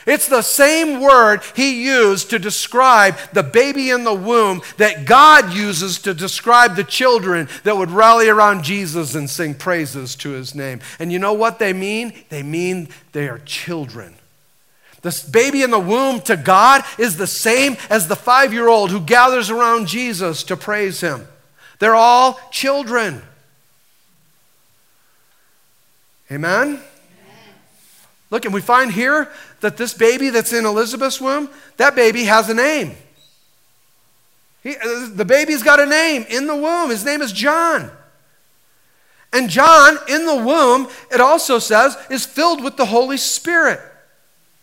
[0.10, 5.54] It's the same word he used to describe the baby in the womb that God
[5.54, 10.56] uses to describe the children that would rally around Jesus and sing praises to his
[10.56, 10.80] name.
[10.98, 12.14] And you know what they mean?
[12.30, 14.16] They mean they are children.
[15.04, 18.90] This baby in the womb to God is the same as the five year old
[18.90, 21.28] who gathers around Jesus to praise him.
[21.78, 23.22] They're all children.
[26.32, 26.82] Amen?
[28.32, 29.30] Look, and we find here
[29.62, 32.96] that this baby that's in Elizabeth's womb, that baby has a name.
[34.62, 36.90] He, uh, the baby's got a name in the womb.
[36.90, 37.92] His name is John.
[39.32, 43.80] And John, in the womb, it also says, is filled with the Holy Spirit.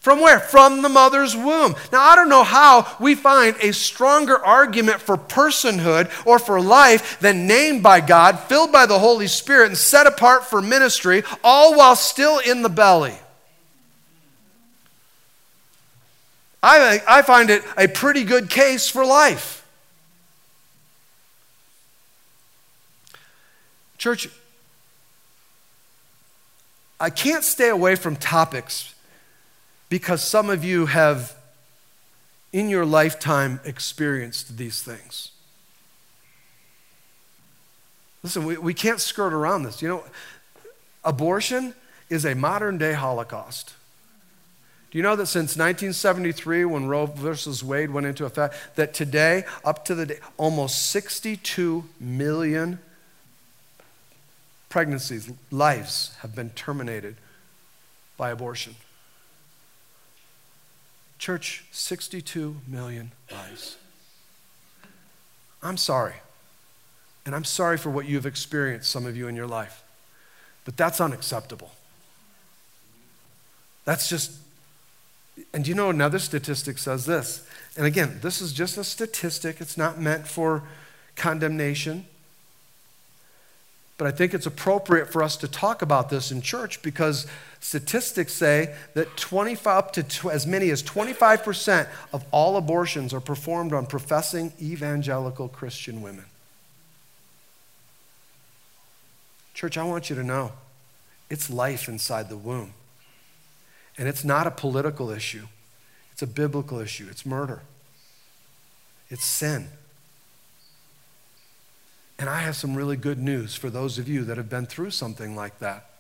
[0.01, 0.39] From where?
[0.39, 1.75] From the mother's womb.
[1.91, 7.19] Now, I don't know how we find a stronger argument for personhood or for life
[7.19, 11.77] than named by God, filled by the Holy Spirit, and set apart for ministry, all
[11.77, 13.15] while still in the belly.
[16.63, 19.65] I, I find it a pretty good case for life.
[23.99, 24.29] Church,
[26.99, 28.95] I can't stay away from topics
[29.89, 31.35] because some of you have,
[32.53, 35.31] in your lifetime, experienced these things.
[38.23, 39.81] Listen, we, we can't skirt around this.
[39.81, 40.05] You know,
[41.05, 41.75] abortion
[42.09, 43.76] is a modern day Holocaust.
[44.97, 49.85] You know that since 1973, when Roe versus Wade went into effect, that today, up
[49.85, 52.79] to the day, almost 62 million
[54.71, 57.17] pregnancies, lives have been terminated
[58.17, 58.75] by abortion?
[61.19, 63.77] Church, 62 million lives.
[65.63, 66.15] I'm sorry.
[67.27, 69.85] And I'm sorry for what you've experienced, some of you in your life.
[70.65, 71.73] But that's unacceptable.
[73.85, 74.33] That's just,
[75.53, 77.47] and you know, another statistic says this.
[77.77, 80.63] And again, this is just a statistic, it's not meant for
[81.15, 82.07] condemnation.
[83.99, 87.27] But I think it's appropriate for us to talk about this in church because
[87.61, 93.73] statistics say that 25 up to as many as 25% of all abortions are performed
[93.73, 96.27] on professing evangelical Christian women.
[99.55, 100.53] Church, I want you to know
[101.31, 102.75] it's life inside the womb.
[103.99, 105.47] And it's not a political issue,
[106.13, 107.07] it's a biblical issue.
[107.11, 107.63] It's murder,
[109.09, 109.69] it's sin.
[112.19, 114.91] And I have some really good news for those of you that have been through
[114.91, 115.91] something like that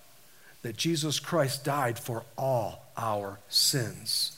[0.62, 4.35] that Jesus Christ died for all our sins.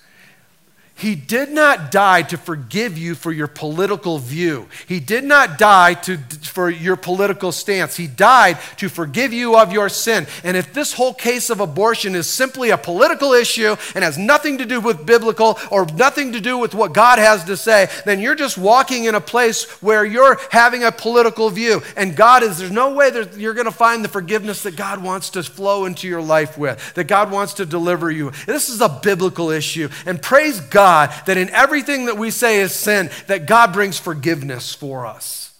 [0.98, 4.66] He did not die to forgive you for your political view.
[4.88, 7.96] He did not die to, for your political stance.
[7.96, 10.26] He died to forgive you of your sin.
[10.42, 14.58] And if this whole case of abortion is simply a political issue and has nothing
[14.58, 18.18] to do with biblical or nothing to do with what God has to say, then
[18.18, 21.80] you're just walking in a place where you're having a political view.
[21.96, 25.00] And God is, there's no way that you're going to find the forgiveness that God
[25.00, 28.32] wants to flow into your life with, that God wants to deliver you.
[28.46, 29.88] This is a biblical issue.
[30.04, 33.98] And praise God God that in everything that we say is sin, that God brings
[33.98, 35.54] forgiveness for us.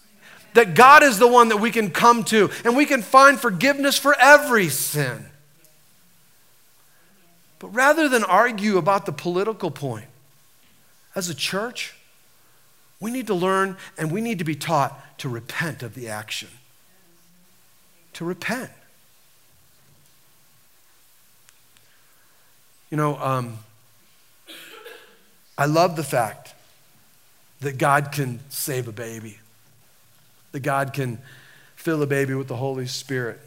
[0.55, 3.95] That God is the one that we can come to and we can find forgiveness
[3.95, 5.27] for every sin.
[7.59, 10.07] But rather than argue about the political point,
[11.15, 11.93] as a church,
[12.99, 16.49] we need to learn and we need to be taught to repent of the action.
[18.13, 18.71] To repent.
[22.89, 23.59] You know, um,
[25.59, 26.53] I love the fact
[27.59, 29.39] that God can save a baby,
[30.53, 31.17] that God can
[31.75, 33.41] fill a baby with the Holy Spirit,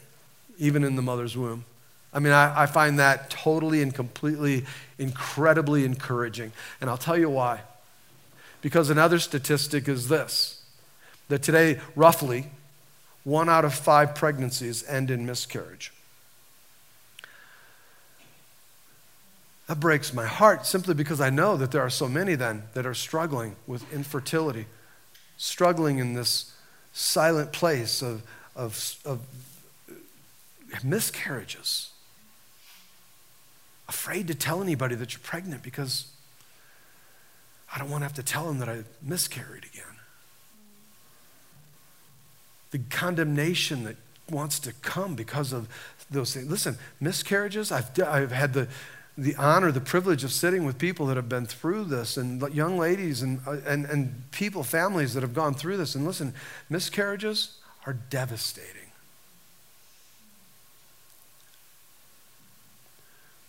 [0.59, 1.64] even in the mother's womb.
[2.12, 4.66] I mean, I, I, find that totally and completely
[4.98, 6.53] incredibly encouraging.
[6.83, 7.61] And I'll tell you why.
[8.61, 10.62] Because another statistic is this
[11.29, 12.51] that today, roughly,
[13.25, 15.91] one out of five pregnancies end in miscarriage.
[19.72, 22.85] That breaks my heart simply because I know that there are so many then that
[22.85, 24.66] are struggling with infertility,
[25.38, 26.52] struggling in this
[26.92, 28.22] silent place of,
[28.54, 29.20] of, of
[30.85, 31.88] miscarriages.
[33.88, 36.12] Afraid to tell anybody that you're pregnant because
[37.74, 39.96] I don't want to have to tell them that I miscarried again.
[42.72, 43.96] The condemnation that
[44.28, 45.66] wants to come because of
[46.11, 46.50] those things.
[46.50, 48.68] Listen, miscarriages, I've, I've had the
[49.16, 52.79] the honor, the privilege of sitting with people that have been through this, and young
[52.79, 55.95] ladies and, uh, and, and people, families that have gone through this.
[55.95, 56.32] And listen,
[56.70, 58.70] miscarriages are devastating.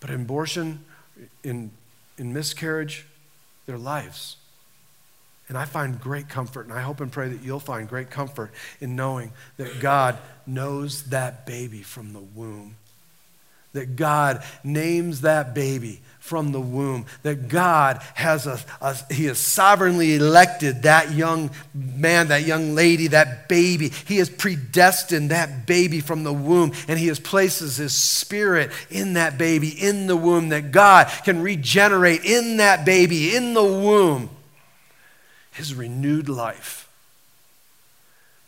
[0.02, 0.84] But in abortion,
[1.44, 1.72] in,
[2.18, 3.06] in miscarriage,
[3.66, 4.36] their lives.
[5.48, 8.52] And I find great comfort, and I hope and pray that you'll find great comfort
[8.82, 12.76] in knowing that God knows that baby from the womb
[13.74, 19.38] that God names that baby from the womb, that God has a, a, He has
[19.38, 23.90] sovereignly elected that young man, that young lady, that baby.
[23.90, 29.14] He has predestined that baby from the womb, and He has places His Spirit in
[29.14, 34.30] that baby, in the womb, that God can regenerate in that baby, in the womb,
[35.52, 36.84] His renewed life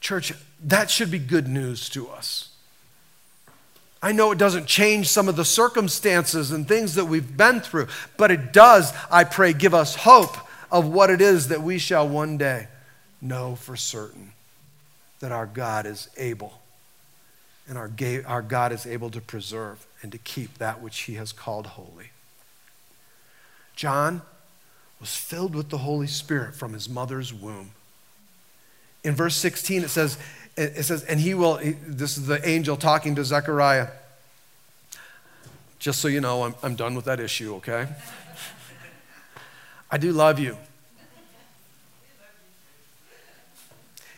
[0.06, 2.50] Church, that should be good news to us.
[4.06, 7.88] I know it doesn't change some of the circumstances and things that we've been through,
[8.18, 10.38] but it does, I pray, give us hope
[10.72, 12.68] of what it is that we shall one day
[13.20, 14.34] know for certain
[15.22, 16.62] that our God is able
[17.68, 17.90] and our,
[18.28, 22.12] our God is able to preserve and to keep that which he has called holy.
[23.76, 24.22] John
[25.00, 27.72] was filled with the Holy Spirit from his mother's womb.
[29.04, 30.20] In verse 16, it says,
[30.58, 33.90] it says, and he will, this is the angel talking to Zechariah.
[35.80, 37.88] Just so you know, I'm, I'm done with that issue, okay?
[39.92, 40.58] I do love you.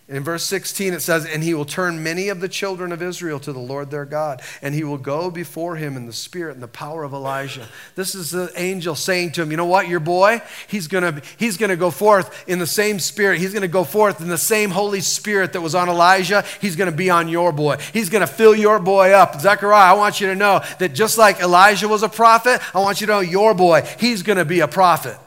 [0.10, 3.42] In verse 16, it says, And he will turn many of the children of Israel
[3.42, 6.64] to the Lord their God, and he will go before him in the spirit and
[6.64, 7.68] the power of Elijah.
[7.96, 10.42] This is the angel saying to him, You know what, your boy?
[10.70, 13.40] He's going he's to go forth in the same spirit.
[13.40, 16.46] He's going to go forth in the same Holy Spirit that was on Elijah.
[16.62, 17.76] He's going to be on your boy.
[17.92, 19.42] He's going to fill your boy up.
[19.42, 23.02] Zechariah, I want you to know that just like Elijah was a prophet, I want
[23.02, 25.18] you to know your boy, he's going to be a prophet.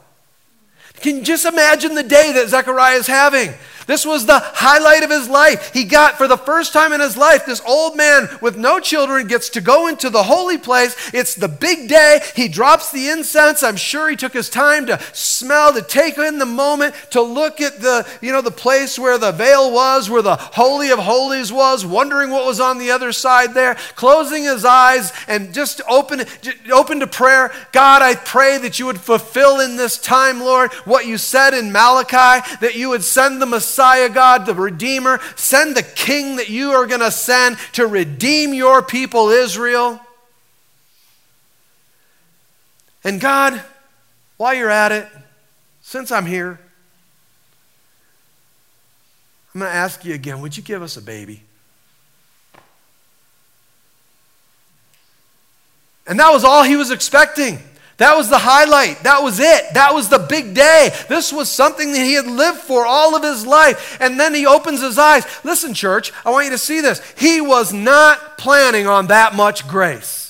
[1.01, 3.53] Can you just imagine the day that Zechariah is having?
[3.87, 5.73] This was the highlight of his life.
[5.73, 9.27] He got, for the first time in his life, this old man with no children
[9.27, 10.95] gets to go into the holy place.
[11.13, 12.21] It's the big day.
[12.35, 13.63] He drops the incense.
[13.63, 17.61] I'm sure he took his time to smell, to take in the moment, to look
[17.61, 21.51] at the, you know, the place where the veil was, where the Holy of Holies
[21.51, 26.23] was, wondering what was on the other side there, closing his eyes and just open,
[26.71, 27.51] open to prayer.
[27.71, 31.71] God, I pray that you would fulfill in this time, Lord, what you said in
[31.71, 35.21] Malachi, that you would send the Messiah Messiah, God, the Redeemer.
[35.37, 39.97] Send the King that you are going to send to redeem your people, Israel.
[43.01, 43.63] And God,
[44.35, 45.07] while you're at it,
[45.81, 46.59] since I'm here,
[49.55, 51.41] I'm going to ask you again would you give us a baby?
[56.05, 57.57] And that was all he was expecting.
[58.01, 59.03] That was the highlight.
[59.03, 59.75] That was it.
[59.75, 60.89] That was the big day.
[61.07, 63.97] This was something that he had lived for all of his life.
[64.01, 65.23] And then he opens his eyes.
[65.43, 66.99] Listen, church, I want you to see this.
[67.15, 70.20] He was not planning on that much grace.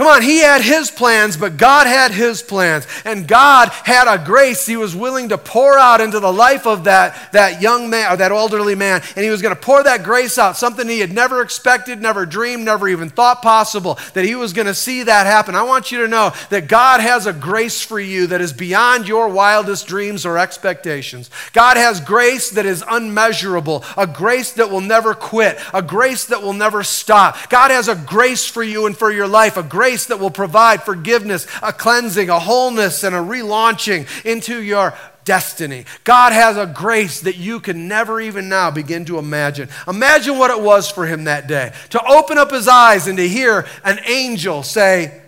[0.00, 2.86] Come on, he had his plans, but God had his plans.
[3.04, 6.84] And God had a grace he was willing to pour out into the life of
[6.84, 9.02] that, that young man or that elderly man.
[9.14, 12.24] And he was going to pour that grace out, something he had never expected, never
[12.24, 15.54] dreamed, never even thought possible, that he was going to see that happen.
[15.54, 19.06] I want you to know that God has a grace for you that is beyond
[19.06, 21.28] your wildest dreams or expectations.
[21.52, 26.42] God has grace that is unmeasurable, a grace that will never quit, a grace that
[26.42, 27.36] will never stop.
[27.50, 30.30] God has a grace for you and for your life, a grace grace that will
[30.30, 35.84] provide forgiveness, a cleansing, a wholeness, and a relaunching into your destiny.
[36.04, 39.68] God has a grace that you can never even now begin to imagine.
[39.88, 43.28] Imagine what it was for him that day to open up his eyes and to
[43.28, 45.20] hear an angel say,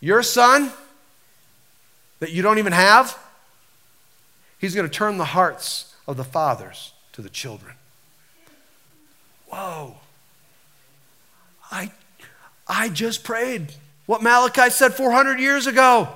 [0.00, 0.72] Your son
[2.18, 3.16] that you don't even have,
[4.58, 7.74] he's going to turn the hearts of the fathers to the children.
[9.46, 9.94] Whoa.
[11.70, 11.92] I,
[12.66, 13.74] I just prayed
[14.10, 16.08] what Malachi said 400 years ago.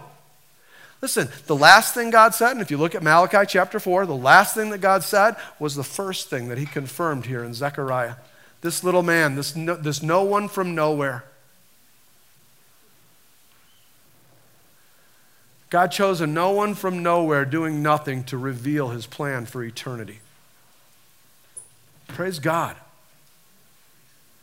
[1.00, 4.16] Listen, the last thing God said, and if you look at Malachi chapter 4, the
[4.16, 8.16] last thing that God said was the first thing that he confirmed here in Zechariah.
[8.62, 11.24] This little man, this no, this no one from nowhere.
[15.70, 20.18] God chose a no one from nowhere doing nothing to reveal his plan for eternity.
[22.08, 22.74] Praise God.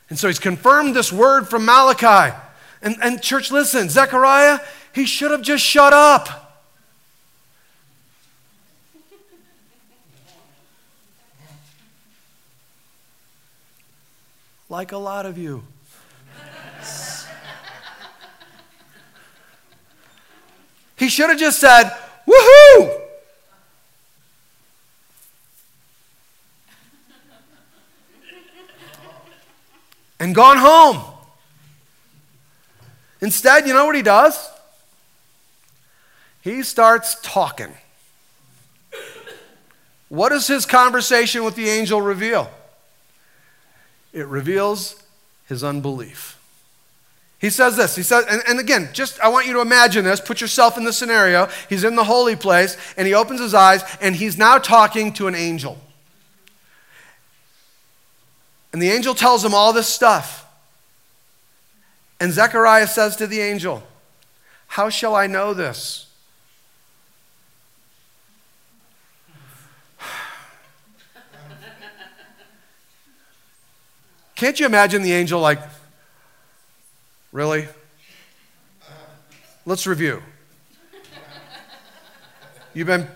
[0.09, 2.33] And so he's confirmed this word from Malachi.
[2.81, 4.59] And, and church, listen, Zechariah,
[4.93, 6.59] he should have just shut up.
[14.69, 15.63] Like a lot of you.
[20.97, 21.91] he should have just said,
[22.27, 23.01] woohoo!
[30.21, 31.03] and gone home.
[33.21, 34.49] Instead, you know what he does?
[36.41, 37.73] He starts talking.
[40.09, 42.49] What does his conversation with the angel reveal?
[44.11, 45.01] It reveals
[45.47, 46.37] his unbelief.
[47.39, 47.95] He says this.
[47.95, 50.19] He says, and, and, again, just I want you to imagine this.
[50.19, 51.47] Put yourself in the scenario.
[51.69, 55.27] He's in the holy place and he opens his eyes and he's now talking to
[55.27, 55.79] an angel.
[58.73, 60.40] And the angel tells him all this stuff.
[62.21, 63.81] And Zechariah says to the angel,
[64.67, 66.05] How shall I know this?
[74.35, 75.57] Can't you imagine the angel like,
[77.31, 77.67] Really?
[79.65, 80.21] Let's review.
[82.75, 83.07] You've been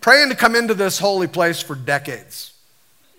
[0.00, 2.52] praying to come into this holy place for decades.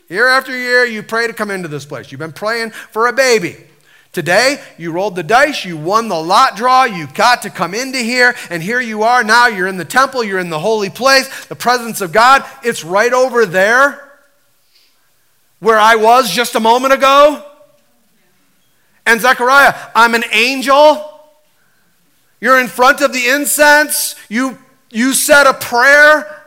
[0.10, 2.12] Year after year, you pray to come into this place.
[2.12, 3.69] You've been praying for a baby.
[4.12, 8.00] Today, you rolled the dice, you won the lot draw, you got to come into
[8.00, 9.48] here, and here you are now.
[9.48, 12.44] You're in the temple, you're in the holy place, the presence of God.
[12.64, 14.10] It's right over there
[15.60, 17.46] where I was just a moment ago.
[19.06, 21.06] And Zechariah, I'm an angel.
[22.42, 24.16] You're in front of the incense.
[24.28, 24.58] You,
[24.90, 26.39] you said a prayer.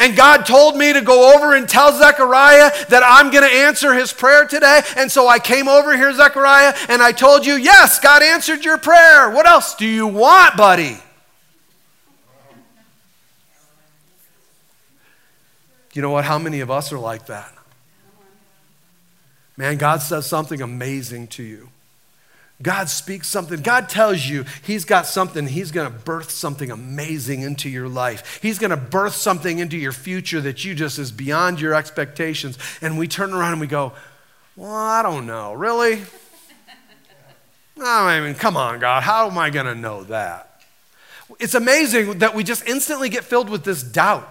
[0.00, 3.92] And God told me to go over and tell Zechariah that I'm going to answer
[3.92, 4.80] his prayer today.
[4.96, 8.78] And so I came over here, Zechariah, and I told you, yes, God answered your
[8.78, 9.30] prayer.
[9.30, 10.96] What else do you want, buddy?
[15.92, 16.24] You know what?
[16.24, 17.52] How many of us are like that?
[19.56, 21.68] Man, God says something amazing to you.
[22.62, 23.62] God speaks something.
[23.62, 25.46] God tells you He's got something.
[25.46, 28.38] He's going to birth something amazing into your life.
[28.42, 32.58] He's going to birth something into your future that you just is beyond your expectations.
[32.82, 33.92] And we turn around and we go,
[34.56, 35.54] Well, I don't know.
[35.54, 36.02] Really?
[37.82, 39.02] I mean, come on, God.
[39.02, 40.62] How am I going to know that?
[41.38, 44.28] It's amazing that we just instantly get filled with this doubt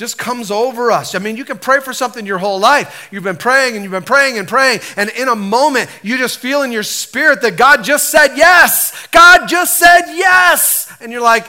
[0.00, 1.14] just comes over us.
[1.14, 3.10] I mean, you can pray for something your whole life.
[3.12, 6.38] You've been praying and you've been praying and praying, and in a moment, you just
[6.38, 9.06] feel in your spirit that God just said yes.
[9.08, 10.90] God just said yes.
[11.02, 11.46] And you're like,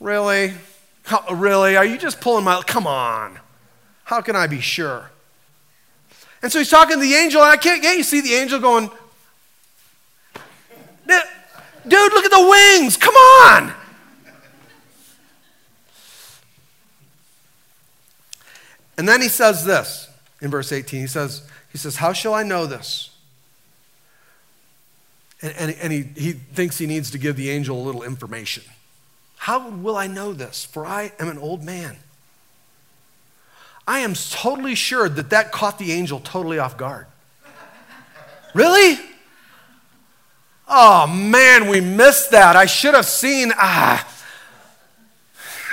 [0.00, 0.52] really?
[1.32, 1.76] Really?
[1.76, 2.60] Are you just pulling my.
[2.62, 3.38] Come on.
[4.02, 5.08] How can I be sure?
[6.42, 8.58] And so he's talking to the angel, and I can't get you see the angel
[8.58, 8.90] going,
[11.06, 12.96] Dude, look at the wings.
[12.96, 13.72] Come on.
[19.00, 20.10] And then he says this
[20.42, 21.00] in verse 18.
[21.00, 21.40] He says,
[21.72, 23.16] he says How shall I know this?
[25.40, 28.62] And, and, and he, he thinks he needs to give the angel a little information.
[29.38, 30.66] How will I know this?
[30.66, 31.96] For I am an old man.
[33.88, 37.06] I am totally sure that that caught the angel totally off guard.
[38.52, 39.00] really?
[40.68, 42.54] Oh man, we missed that.
[42.54, 44.06] I should have seen ah,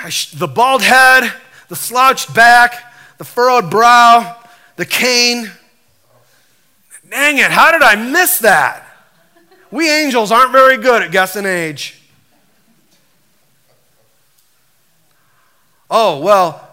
[0.08, 1.30] sh- the bald head,
[1.68, 2.86] the slouched back,
[3.18, 4.36] the furrowed brow,
[4.76, 5.50] the cane.
[7.10, 8.84] Dang it, how did I miss that?
[9.70, 12.00] We angels aren't very good at guessing age.
[15.90, 16.68] Oh, well,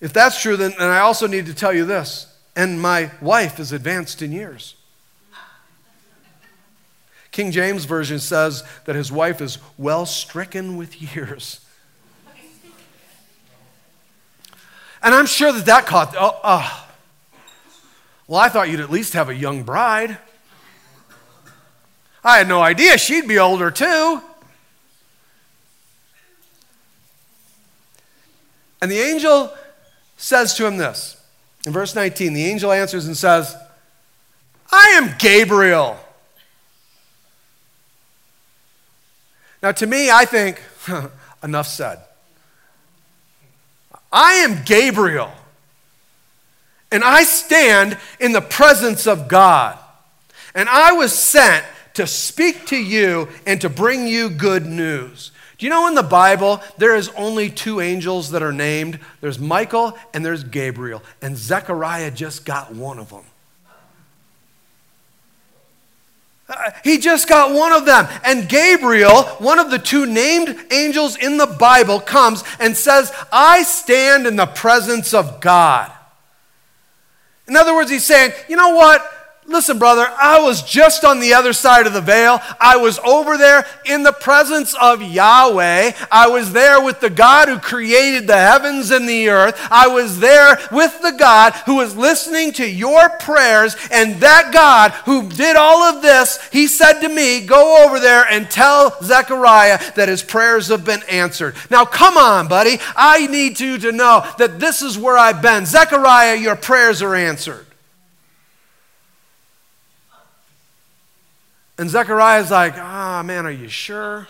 [0.00, 2.26] if that's true, then, I also need to tell you this.
[2.54, 4.74] And my wife is advanced in years.
[7.30, 11.60] King James Version says that his wife is well stricken with years.
[15.02, 16.88] And I'm sure that that caught, oh, oh.
[18.28, 20.16] well, I thought you'd at least have a young bride.
[22.24, 24.22] I had no idea she'd be older too.
[28.80, 29.52] And the angel
[30.16, 31.20] says to him this.
[31.66, 33.56] In verse 19, the angel answers and says,
[34.72, 35.98] I am Gabriel.
[39.62, 40.60] Now, to me, I think,
[41.42, 42.00] enough said.
[44.12, 45.32] I am Gabriel,
[46.90, 49.78] and I stand in the presence of God.
[50.54, 55.30] And I was sent to speak to you and to bring you good news.
[55.56, 58.98] Do you know in the Bible there is only two angels that are named?
[59.20, 63.24] There's Michael and there's Gabriel, and Zechariah just got one of them.
[66.52, 68.06] Uh, he just got one of them.
[68.24, 73.62] And Gabriel, one of the two named angels in the Bible, comes and says, I
[73.62, 75.90] stand in the presence of God.
[77.48, 79.21] In other words, he's saying, you know what?
[79.52, 82.40] Listen, brother, I was just on the other side of the veil.
[82.58, 85.92] I was over there in the presence of Yahweh.
[86.10, 89.60] I was there with the God who created the heavens and the earth.
[89.70, 93.76] I was there with the God who was listening to your prayers.
[93.92, 98.24] And that God who did all of this, he said to me, Go over there
[98.24, 101.56] and tell Zechariah that his prayers have been answered.
[101.68, 102.78] Now, come on, buddy.
[102.96, 105.66] I need you to know that this is where I've been.
[105.66, 107.66] Zechariah, your prayers are answered.
[111.78, 114.28] And Zechariah's like, ah, man, are you sure?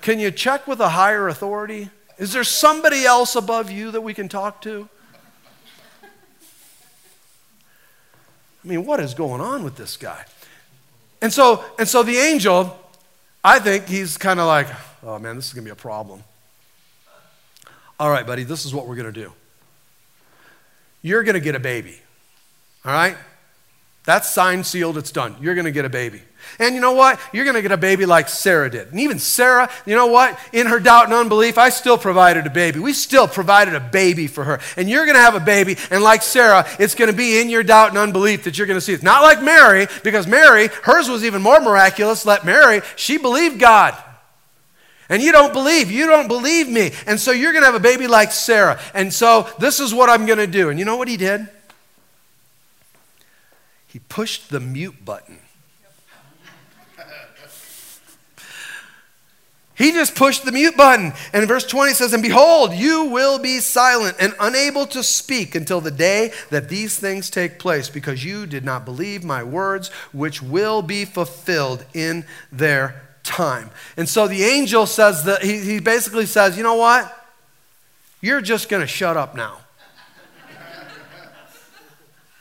[0.00, 1.88] Can you check with a higher authority?
[2.18, 4.88] Is there somebody else above you that we can talk to?
[8.64, 10.24] I mean, what is going on with this guy?
[11.20, 12.78] And so, and so the angel,
[13.42, 14.68] I think he's kind of like,
[15.02, 16.22] oh man, this is going to be a problem.
[17.98, 19.32] All right, buddy, this is what we're going to do.
[21.02, 21.98] You're going to get a baby.
[22.84, 23.16] All right?
[24.04, 25.36] That's signed, sealed, it's done.
[25.40, 26.20] You're going to get a baby.
[26.58, 27.18] And you know what?
[27.32, 28.88] You're going to get a baby like Sarah did.
[28.88, 30.38] And even Sarah, you know what?
[30.52, 32.80] In her doubt and unbelief, I still provided a baby.
[32.80, 34.60] We still provided a baby for her.
[34.76, 35.78] And you're going to have a baby.
[35.90, 38.76] And like Sarah, it's going to be in your doubt and unbelief that you're going
[38.76, 39.02] to see it.
[39.02, 42.26] Not like Mary, because Mary, hers was even more miraculous.
[42.26, 43.96] Let Mary, she believed God.
[45.08, 45.90] And you don't believe.
[45.90, 46.92] You don't believe me.
[47.06, 48.78] And so you're going to have a baby like Sarah.
[48.92, 50.68] And so this is what I'm going to do.
[50.68, 51.48] And you know what he did?
[53.94, 55.38] He pushed the mute button.
[59.76, 61.12] He just pushed the mute button.
[61.32, 65.80] And verse 20 says, And behold, you will be silent and unable to speak until
[65.80, 70.42] the day that these things take place, because you did not believe my words, which
[70.42, 73.70] will be fulfilled in their time.
[73.96, 77.16] And so the angel says that he, he basically says, You know what?
[78.20, 79.58] You're just going to shut up now.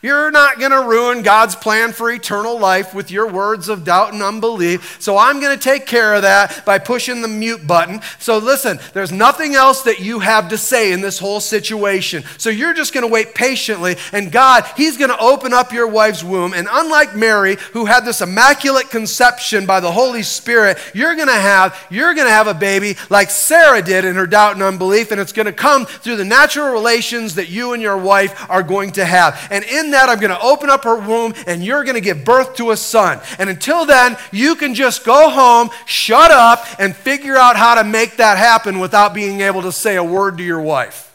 [0.03, 4.11] You're not going to ruin God's plan for eternal life with your words of doubt
[4.11, 5.01] and unbelief.
[5.01, 8.01] So I'm going to take care of that by pushing the mute button.
[8.19, 12.25] So listen, there's nothing else that you have to say in this whole situation.
[12.37, 13.95] So you're just going to wait patiently.
[14.11, 16.53] And God, He's going to open up your wife's womb.
[16.53, 21.33] And unlike Mary, who had this immaculate conception by the Holy Spirit, you're going to
[21.33, 25.11] have, you're going to have a baby like Sarah did in her doubt and unbelief.
[25.11, 28.63] And it's going to come through the natural relations that you and your wife are
[28.63, 29.47] going to have.
[29.49, 32.23] And in that, I'm going to open up her womb and you're going to give
[32.25, 33.19] birth to a son.
[33.39, 37.83] And until then, you can just go home, shut up, and figure out how to
[37.83, 41.09] make that happen without being able to say a word to your wife.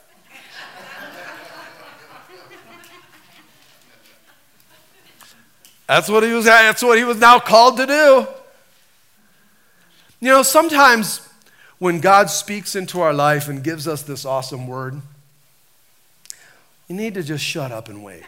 [5.87, 8.27] That's what he was that's what he was now called to do.
[10.21, 11.27] You know, sometimes
[11.79, 15.01] when God speaks into our life and gives us this awesome word,
[16.89, 18.25] you need to just shut up and wait.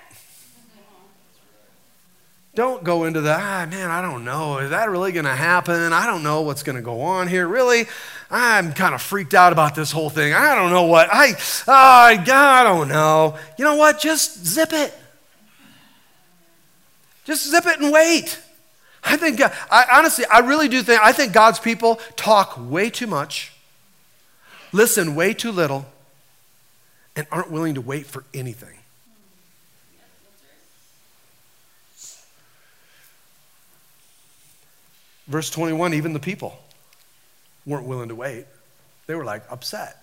[2.55, 4.59] Don't go into that, ah, man, I don't know.
[4.59, 5.92] Is that really going to happen?
[5.92, 7.46] I don't know what's going to go on here.
[7.46, 7.86] Really?
[8.28, 10.32] I'm kind of freaked out about this whole thing.
[10.32, 11.09] I don't know what.
[11.12, 11.34] I,
[11.68, 13.38] oh, I don't know.
[13.57, 14.01] You know what?
[14.01, 14.92] Just zip it.
[17.24, 18.40] Just zip it and wait.
[19.05, 23.07] I think, I, honestly, I really do think, I think God's people talk way too
[23.07, 23.53] much,
[24.72, 25.86] listen way too little,
[27.14, 28.80] and aren't willing to wait for anything.
[35.31, 36.59] Verse 21 even the people
[37.64, 38.47] weren't willing to wait,
[39.07, 39.97] they were like upset.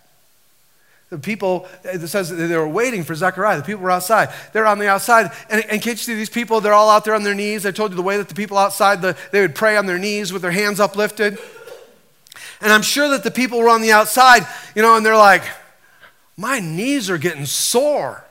[1.09, 3.55] The people, it says they were waiting for Zechariah.
[3.57, 4.30] The people were outside.
[4.51, 5.32] They're on the outside.
[5.49, 6.59] And, and can't you see these people?
[6.59, 7.65] They're all out there on their knees.
[7.65, 9.97] I told you the way that the people outside, the, they would pray on their
[9.97, 11.38] knees with their hands uplifted.
[12.59, 15.43] And I'm sure that the people were on the outside, you know, and they're like,
[16.36, 18.25] my knees are getting sore.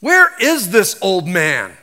[0.00, 1.76] Where is this old man?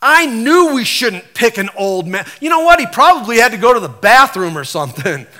[0.00, 2.26] I knew we shouldn't pick an old man.
[2.40, 2.78] You know what?
[2.78, 5.26] He probably had to go to the bathroom or something.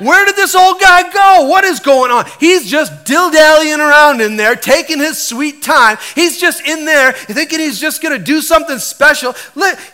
[0.00, 1.46] Where did this old guy go?
[1.46, 2.24] What is going on?
[2.40, 5.98] He's just dill dallying around in there, taking his sweet time.
[6.14, 9.34] He's just in there thinking he's just going to do something special.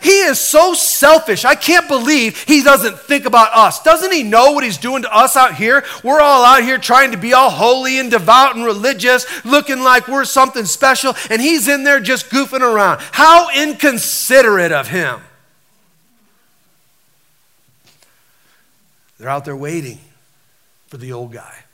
[0.00, 1.44] He is so selfish.
[1.44, 3.82] I can't believe he doesn't think about us.
[3.82, 5.84] Doesn't he know what he's doing to us out here?
[6.04, 10.06] We're all out here trying to be all holy and devout and religious, looking like
[10.06, 13.00] we're something special, and he's in there just goofing around.
[13.10, 15.20] How inconsiderate of him.
[19.18, 20.00] They're out there waiting
[20.88, 21.64] for the old guy.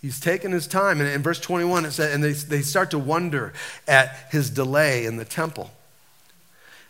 [0.00, 1.00] He's taken his time.
[1.00, 3.52] And in verse 21, it says, and they, they start to wonder
[3.86, 5.70] at his delay in the temple.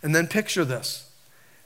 [0.02, 1.10] And then picture this.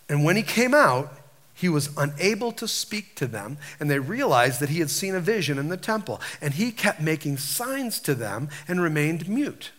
[0.08, 1.12] And when he came out,
[1.54, 5.20] he was unable to speak to them, and they realized that he had seen a
[5.20, 6.20] vision in the temple.
[6.40, 9.70] And he kept making signs to them and remained mute.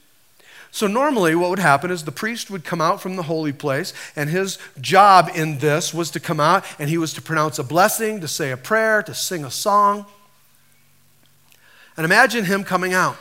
[0.77, 3.93] So, normally, what would happen is the priest would come out from the holy place,
[4.15, 7.63] and his job in this was to come out and he was to pronounce a
[7.63, 10.05] blessing, to say a prayer, to sing a song.
[11.97, 13.17] And imagine him coming out,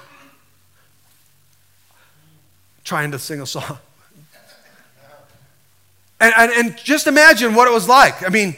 [2.84, 3.78] trying to sing a song.
[6.20, 8.22] And, and, and just imagine what it was like.
[8.22, 8.56] I mean,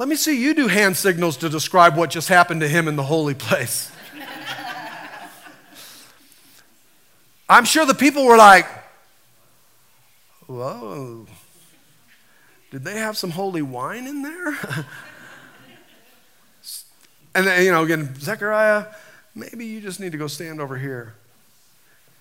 [0.00, 2.96] Let me see you do hand signals to describe what just happened to him in
[2.96, 3.92] the holy place.
[7.50, 8.66] I'm sure the people were like,
[10.46, 11.26] whoa,
[12.70, 14.46] did they have some holy wine in there?
[17.34, 18.86] and then, you know, again, Zechariah,
[19.34, 21.12] maybe you just need to go stand over here.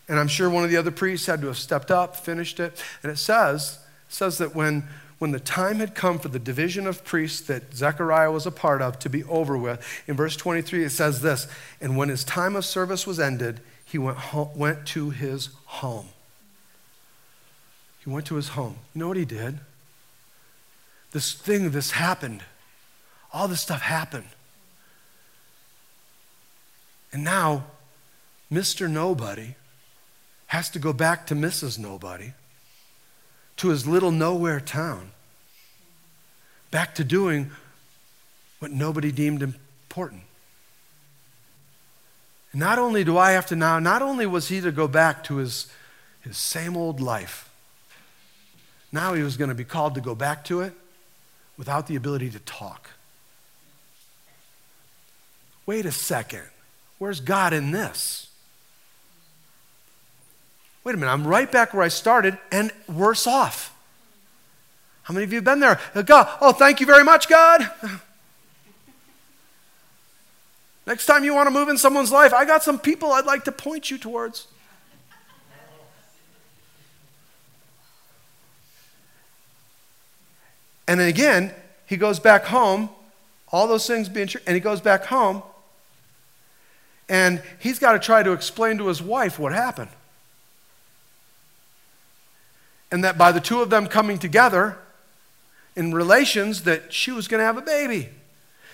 [0.10, 2.84] And I'm sure one of the other priests had to have stepped up, finished it.
[3.04, 4.84] And it says, says that when
[5.20, 8.82] when the time had come for the division of priests that Zechariah was a part
[8.82, 11.48] of to be over with, in verse 23 it says this
[11.80, 16.08] And when his time of service was ended, he went, home, went to his home.
[18.04, 18.78] He went to his home.
[18.96, 19.60] You know what he did?
[21.12, 22.44] This thing, this happened.
[23.34, 24.28] All this stuff happened.
[27.12, 27.66] And now,
[28.52, 28.90] Mr.
[28.90, 29.56] Nobody
[30.48, 31.78] has to go back to Mrs.
[31.78, 32.34] Nobody,
[33.60, 35.12] to his little nowhere town,
[36.72, 37.52] back to doing
[38.60, 40.24] what nobody deemed important.
[42.54, 45.38] Not only do I have to now, not only was he to go back to
[45.38, 45.68] his,
[46.22, 47.50] his same old life,
[48.92, 50.74] now he was going to be called to go back to it
[51.58, 52.90] without the ability to talk.
[55.66, 56.44] Wait a second.
[56.98, 58.29] Where's God in this?
[60.84, 63.76] Wait a minute, I'm right back where I started and worse off.
[65.04, 65.80] How many of you have been there?
[65.94, 67.70] Uh, God, oh, thank you very much, God.
[70.88, 73.44] Next time you want to move in someone's life, I got some people I'd like
[73.46, 74.48] to point you towards.
[80.88, 81.54] And then again,
[81.86, 82.90] he goes back home,
[83.52, 85.44] all those things being true, and he goes back home,
[87.08, 89.92] and he's got to try to explain to his wife what happened.
[92.92, 94.78] And that by the two of them coming together
[95.76, 98.10] in relations, that she was going to have a baby.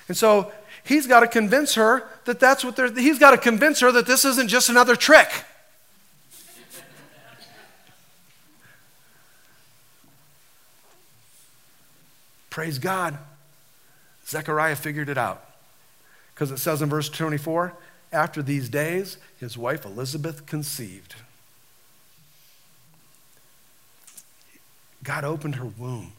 [0.08, 0.52] And so
[0.84, 4.08] he's got to convince her that that's what they're, he's got to convince her that
[4.08, 5.30] this isn't just another trick.
[12.50, 13.18] Praise God.
[14.28, 15.44] Zechariah figured it out.
[16.34, 17.74] Because it says in verse 24,
[18.12, 21.16] after these days, his wife Elizabeth conceived.
[25.06, 26.12] God opened her womb.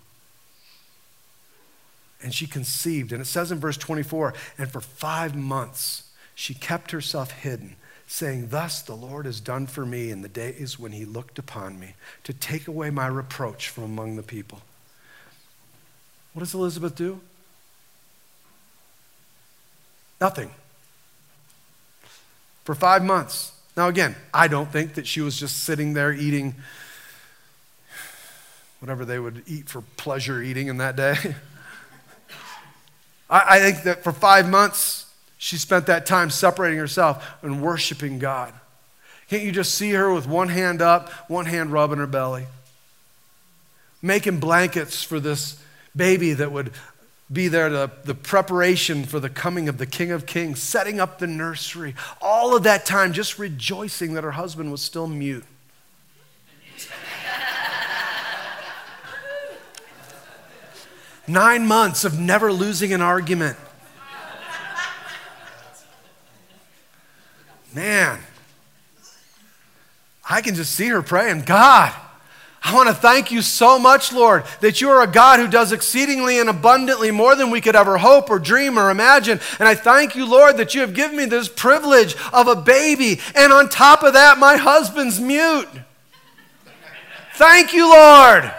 [2.23, 3.13] And she conceived.
[3.13, 7.77] And it says in verse 24, and for five months she kept herself hidden,
[8.07, 11.79] saying, Thus the Lord has done for me in the days when he looked upon
[11.79, 14.63] me, to take away my reproach from among the people.
[16.33, 17.21] What does Elizabeth do?
[20.21, 20.51] Nothing.
[22.65, 23.53] For five months.
[23.77, 26.55] Now, again, I don't think that she was just sitting there eating
[28.81, 31.17] whatever they would eat for pleasure eating in that day.
[33.31, 38.19] I, I think that for five months, she spent that time separating herself and worshiping
[38.19, 38.53] God.
[39.29, 42.47] Can't you just see her with one hand up, one hand rubbing her belly?
[44.01, 45.61] Making blankets for this
[45.95, 46.73] baby that would
[47.33, 51.19] be there, the, the preparation for the coming of the King of Kings, setting up
[51.19, 55.45] the nursery, all of that time just rejoicing that her husband was still mute.
[61.29, 63.57] Nine months of never losing an argument.
[67.75, 68.19] Man,
[70.29, 71.93] I can just see her praying, God,
[72.67, 75.71] I want to thank you so much, Lord, that you are a God who does
[75.71, 79.39] exceedingly and abundantly more than we could ever hope or dream or imagine.
[79.61, 83.21] And I thank you, Lord, that you have given me this privilege of a baby.
[83.37, 85.69] And on top of that, my husband's mute.
[87.35, 88.53] Thank you, Lord.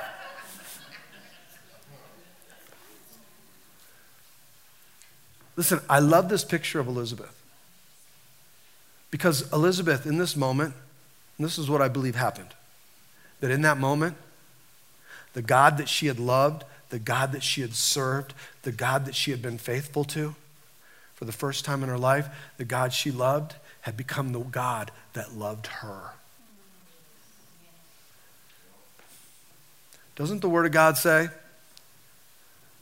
[5.57, 7.33] Listen, I love this picture of Elizabeth.
[9.09, 10.75] Because Elizabeth, in this moment,
[11.39, 12.53] this is what I believe happened
[13.39, 14.15] that in that moment,
[15.33, 18.33] the God that she had loved, the God that she had served,
[18.63, 20.33] the God that she had been faithful to,
[21.13, 22.27] for the first time in her life,
[22.57, 26.13] the God she loved had become the God that loved her.
[30.15, 31.29] Doesn't the Word of God say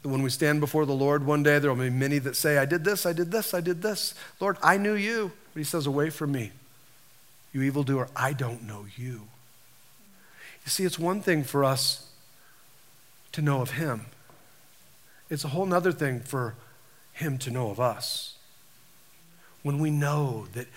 [0.06, 2.66] when we stand before the Lord one day, there will be many that say, I
[2.66, 4.14] did this, I did this, I did this.
[4.40, 5.32] Lord, I knew you.
[5.54, 6.52] But He says, Away from me,
[7.52, 9.28] you evildoer, I don't know you.
[10.64, 12.08] You see, it's one thing for us
[13.32, 14.08] to know of Him,
[15.30, 16.56] it's a whole other thing for
[17.14, 18.36] Him to know of us.
[19.64, 20.68] When we know that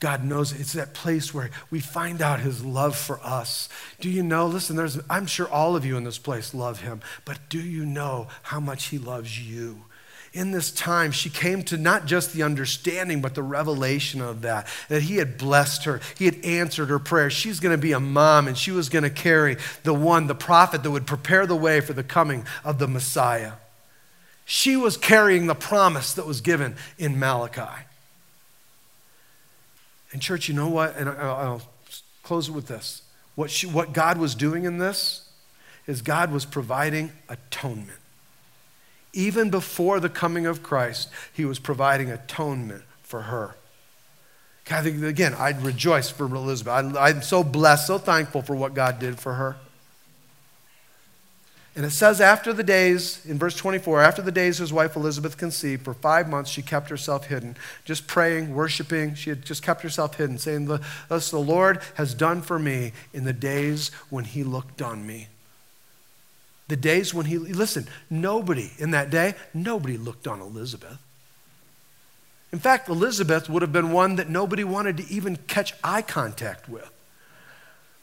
[0.00, 3.68] God knows it's that place where we find out his love for us.
[4.00, 4.46] Do you know?
[4.46, 7.84] Listen, there's I'm sure all of you in this place love him, but do you
[7.84, 9.84] know how much he loves you?
[10.32, 14.66] in this time, she came to not just the understanding, but the revelation of that.
[14.88, 17.30] That he had blessed her, he had answered her prayer.
[17.30, 20.34] She's going to be a mom, and she was going to carry the one, the
[20.34, 23.52] prophet that would prepare the way for the coming of the Messiah.
[24.44, 27.84] She was carrying the promise that was given in Malachi.
[30.12, 30.96] And, church, you know what?
[30.96, 31.62] And I'll
[32.22, 33.02] close it with this.
[33.34, 35.28] What, she, what God was doing in this
[35.86, 37.98] is God was providing atonement.
[39.12, 43.54] Even before the coming of Christ, he was providing atonement for her.
[44.70, 46.96] Again, I'd rejoice for Elizabeth.
[46.96, 49.56] I, I'm so blessed, so thankful for what God did for her.
[51.78, 55.36] And it says, after the days, in verse 24, after the days his wife Elizabeth
[55.36, 57.54] conceived, for five months she kept herself hidden,
[57.84, 59.14] just praying, worshiping.
[59.14, 60.66] She had just kept herself hidden, saying,
[61.08, 65.28] Thus the Lord has done for me in the days when he looked on me.
[66.66, 70.98] The days when he, listen, nobody in that day, nobody looked on Elizabeth.
[72.52, 76.68] In fact, Elizabeth would have been one that nobody wanted to even catch eye contact
[76.68, 76.90] with.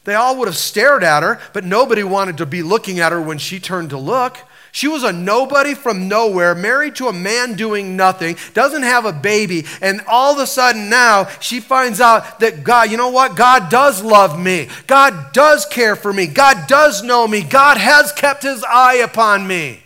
[0.06, 3.20] They all would have stared at her, but nobody wanted to be looking at her
[3.20, 4.38] when she turned to look.
[4.70, 9.12] She was a nobody from nowhere, married to a man doing nothing, doesn't have a
[9.12, 13.34] baby, and all of a sudden now she finds out that God, you know what?
[13.34, 14.68] God does love me.
[14.86, 16.28] God does care for me.
[16.28, 17.42] God does know me.
[17.42, 19.82] God has kept his eye upon me.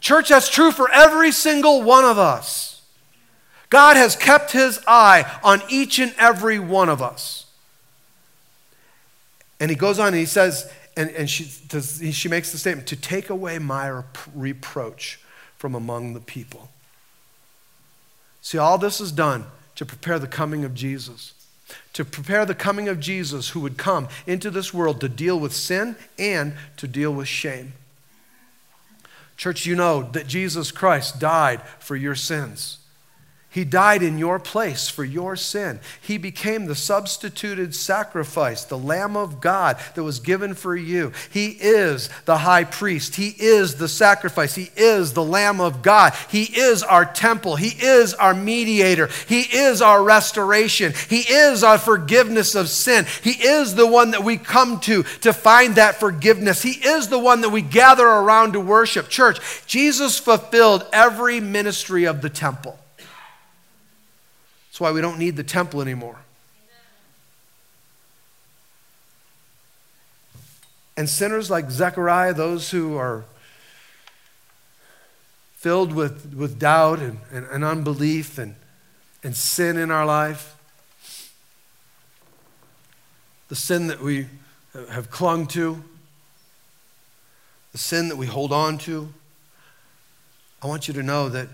[0.00, 2.82] Church, that's true for every single one of us.
[3.68, 7.46] God has kept his eye on each and every one of us.
[9.62, 12.88] And he goes on and he says, and, and she, does, she makes the statement
[12.88, 14.02] to take away my
[14.34, 15.20] reproach
[15.56, 16.68] from among the people.
[18.40, 19.44] See, all this is done
[19.76, 21.34] to prepare the coming of Jesus,
[21.92, 25.54] to prepare the coming of Jesus who would come into this world to deal with
[25.54, 27.74] sin and to deal with shame.
[29.36, 32.78] Church, you know that Jesus Christ died for your sins.
[33.52, 35.78] He died in your place for your sin.
[36.00, 41.12] He became the substituted sacrifice, the Lamb of God that was given for you.
[41.30, 43.16] He is the high priest.
[43.16, 44.54] He is the sacrifice.
[44.54, 46.14] He is the Lamb of God.
[46.30, 47.56] He is our temple.
[47.56, 49.10] He is our mediator.
[49.28, 50.94] He is our restoration.
[51.10, 53.04] He is our forgiveness of sin.
[53.22, 56.62] He is the one that we come to to find that forgiveness.
[56.62, 59.10] He is the one that we gather around to worship.
[59.10, 62.78] Church, Jesus fulfilled every ministry of the temple.
[64.72, 66.16] That's why we don't need the temple anymore.
[70.96, 73.26] And sinners like Zechariah, those who are
[75.56, 78.54] filled with, with doubt and, and, and unbelief and,
[79.22, 80.56] and sin in our life,
[83.48, 84.26] the sin that we
[84.88, 85.84] have clung to,
[87.72, 89.12] the sin that we hold on to,
[90.62, 91.48] I want you to know that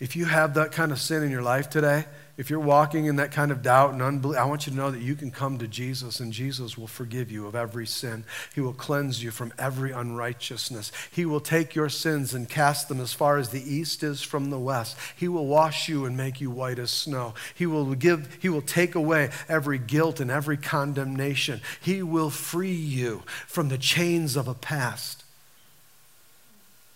[0.00, 2.06] if you have that kind of sin in your life today,
[2.38, 4.90] if you're walking in that kind of doubt and unbelief, I want you to know
[4.90, 8.24] that you can come to Jesus and Jesus will forgive you of every sin.
[8.54, 10.90] He will cleanse you from every unrighteousness.
[11.12, 14.48] He will take your sins and cast them as far as the east is from
[14.48, 14.96] the west.
[15.14, 17.34] He will wash you and make you white as snow.
[17.54, 21.60] He will give he will take away every guilt and every condemnation.
[21.78, 25.24] He will free you from the chains of a past.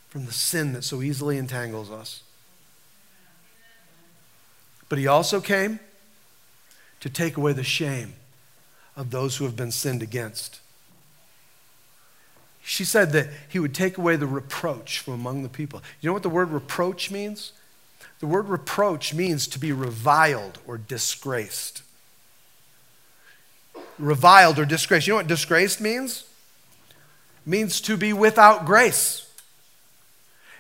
[0.09, 2.24] From the sin that so easily entangles us.
[4.89, 5.81] But he also came
[7.01, 8.15] to take away the shame
[8.97, 10.61] of those who have been sinned against.
[12.63, 15.83] She said that he would take away the reproach from among the people.
[16.01, 17.53] You know what the word reproach means?
[18.21, 21.83] The word reproach means to be reviled or disgraced.
[23.99, 25.07] Reviled or disgraced.
[25.07, 26.25] You know what disgraced means?
[27.45, 29.31] Means to be without grace.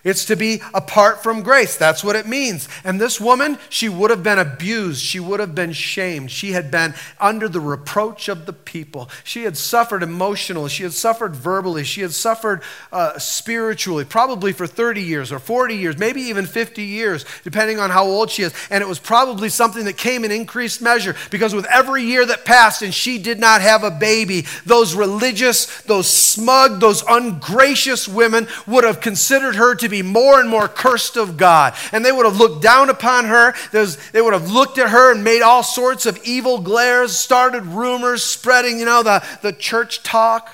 [0.04, 1.76] It's to be apart from grace.
[1.76, 2.68] That's what it means.
[2.84, 5.02] And this woman, she would have been abused.
[5.02, 6.30] She would have been shamed.
[6.30, 9.08] She had been under the reproach of the people.
[9.24, 10.68] She had suffered emotionally.
[10.68, 11.84] She had suffered verbally.
[11.84, 16.82] She had suffered uh, spiritually, probably for 30 years or 40 years, maybe even 50
[16.82, 18.52] years, depending on how old she is.
[18.70, 22.44] And it was probably something that came in increased measure because with every year that
[22.44, 28.46] passed and she did not have a baby, those religious, those smug, those ungracious women
[28.66, 31.74] would have considered her to be be more and more cursed of God.
[31.92, 33.54] And they would have looked down upon her.
[33.70, 38.22] They would have looked at her and made all sorts of evil glares, started rumors
[38.22, 40.50] spreading, you know, the, the church talk.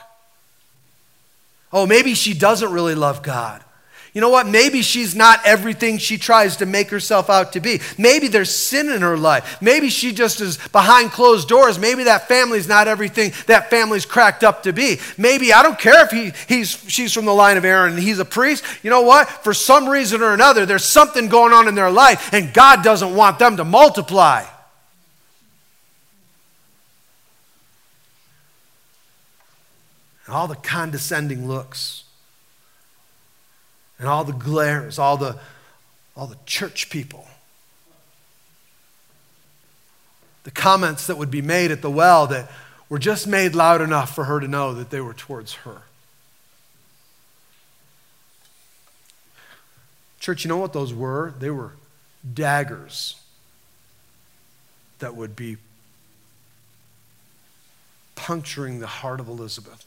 [1.72, 3.64] Oh, maybe she doesn't really love God.
[4.12, 4.48] You know what?
[4.48, 7.80] Maybe she's not everything she tries to make herself out to be.
[7.96, 9.62] Maybe there's sin in her life.
[9.62, 11.78] Maybe she just is behind closed doors.
[11.78, 14.98] Maybe that family's not everything that family's cracked up to be.
[15.16, 18.18] Maybe I don't care if he, he's, she's from the line of Aaron and he's
[18.18, 18.64] a priest.
[18.82, 19.28] You know what?
[19.28, 23.14] For some reason or another, there's something going on in their life and God doesn't
[23.14, 24.44] want them to multiply.
[30.26, 32.04] And all the condescending looks
[34.00, 35.38] and all the glares, all the,
[36.16, 37.28] all the church people.
[40.44, 42.50] The comments that would be made at the well that
[42.88, 45.82] were just made loud enough for her to know that they were towards her.
[50.18, 51.34] Church, you know what those were?
[51.38, 51.72] They were
[52.34, 53.16] daggers
[54.98, 55.58] that would be
[58.14, 59.84] puncturing the heart of Elizabeth.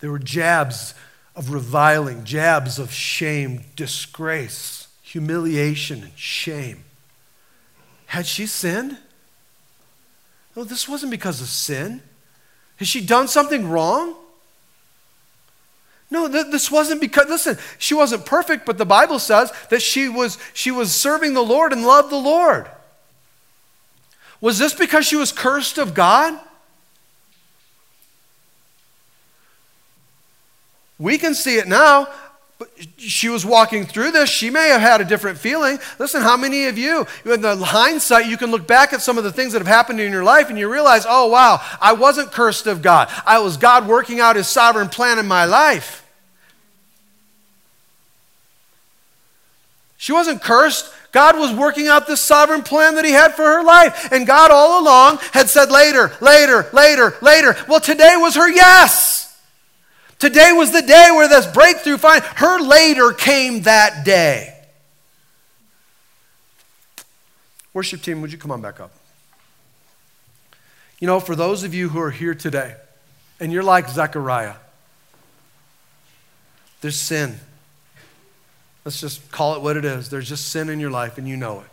[0.00, 0.94] They were jabs
[1.38, 6.82] of reviling, jabs of shame, disgrace, humiliation, and shame.
[8.06, 8.98] Had she sinned?
[10.56, 12.02] No, this wasn't because of sin.
[12.78, 14.16] Has she done something wrong?
[16.10, 20.08] No, th- this wasn't because, listen, she wasn't perfect, but the Bible says that she
[20.08, 22.68] was, she was serving the Lord and loved the Lord.
[24.40, 26.36] Was this because she was cursed of God?
[30.98, 32.08] We can see it now.
[32.58, 34.28] But she was walking through this.
[34.28, 35.78] She may have had a different feeling.
[36.00, 39.22] Listen, how many of you, in the hindsight, you can look back at some of
[39.22, 42.32] the things that have happened in your life and you realize, oh, wow, I wasn't
[42.32, 43.08] cursed of God.
[43.24, 46.04] I was God working out his sovereign plan in my life.
[49.96, 50.92] She wasn't cursed.
[51.12, 54.10] God was working out this sovereign plan that he had for her life.
[54.10, 57.56] And God all along had said later, later, later, later.
[57.68, 59.17] Well, today was her yes.
[60.18, 64.54] Today was the day where this breakthrough find her later came that day.
[67.72, 68.90] Worship team, would you come on back up?
[70.98, 72.74] You know, for those of you who are here today,
[73.38, 74.56] and you're like Zechariah,
[76.80, 77.38] there's sin.
[78.84, 80.10] Let's just call it what it is.
[80.10, 81.66] There's just sin in your life, and you know it.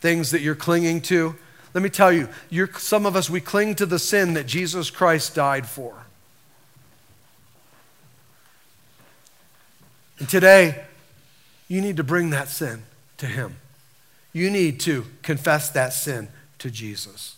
[0.00, 1.34] Things that you're clinging to.
[1.72, 2.28] Let me tell you,
[2.76, 5.94] some of us, we cling to the sin that Jesus Christ died for.
[10.18, 10.84] And today,
[11.68, 12.82] you need to bring that sin
[13.18, 13.56] to Him.
[14.32, 17.36] You need to confess that sin to Jesus.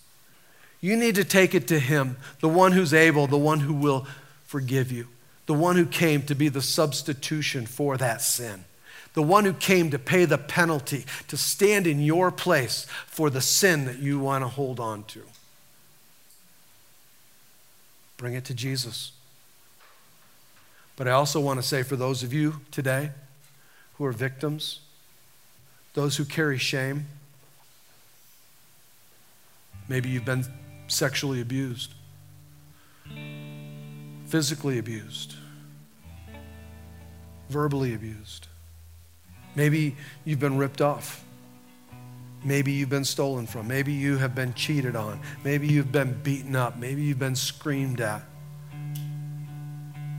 [0.80, 4.06] You need to take it to Him, the one who's able, the one who will
[4.44, 5.08] forgive you,
[5.46, 8.64] the one who came to be the substitution for that sin,
[9.14, 13.40] the one who came to pay the penalty, to stand in your place for the
[13.40, 15.22] sin that you want to hold on to.
[18.16, 19.12] Bring it to Jesus.
[20.96, 23.10] But I also want to say for those of you today
[23.94, 24.80] who are victims,
[25.94, 27.06] those who carry shame,
[29.88, 30.44] maybe you've been
[30.88, 31.92] sexually abused,
[34.26, 35.34] physically abused,
[37.50, 38.48] verbally abused.
[39.54, 41.22] Maybe you've been ripped off.
[42.44, 43.66] Maybe you've been stolen from.
[43.66, 45.20] Maybe you have been cheated on.
[45.42, 46.76] Maybe you've been beaten up.
[46.76, 48.22] Maybe you've been screamed at.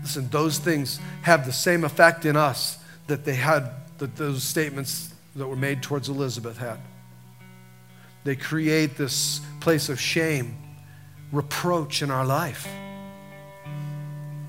[0.08, 2.78] Listen, those things have the same effect in us
[3.08, 6.80] that they had, that those statements that were made towards Elizabeth had.
[8.24, 10.58] They create this place of shame,
[11.34, 12.70] reproach in our life.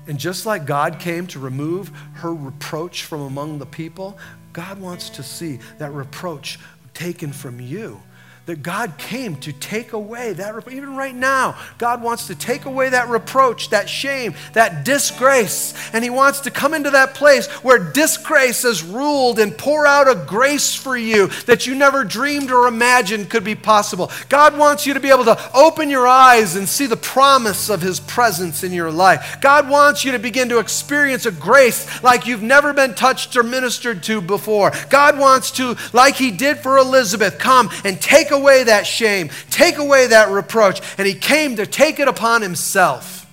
[0.07, 4.17] And just like God came to remove her reproach from among the people,
[4.53, 6.57] God wants to see that reproach
[6.93, 8.01] taken from you
[8.49, 12.89] that God came to take away that, even right now, God wants to take away
[12.89, 15.75] that reproach, that shame, that disgrace.
[15.93, 20.09] And He wants to come into that place where disgrace has ruled and pour out
[20.09, 24.09] a grace for you that you never dreamed or imagined could be possible.
[24.29, 27.83] God wants you to be able to open your eyes and see the promise of
[27.83, 29.37] His presence in your life.
[29.41, 33.43] God wants you to begin to experience a grace like you've never been touched or
[33.43, 34.71] ministered to before.
[34.89, 39.29] God wants to, like He did for Elizabeth, come and take away away that shame,
[39.49, 40.81] take away that reproach.
[40.97, 43.25] And he came to take it upon himself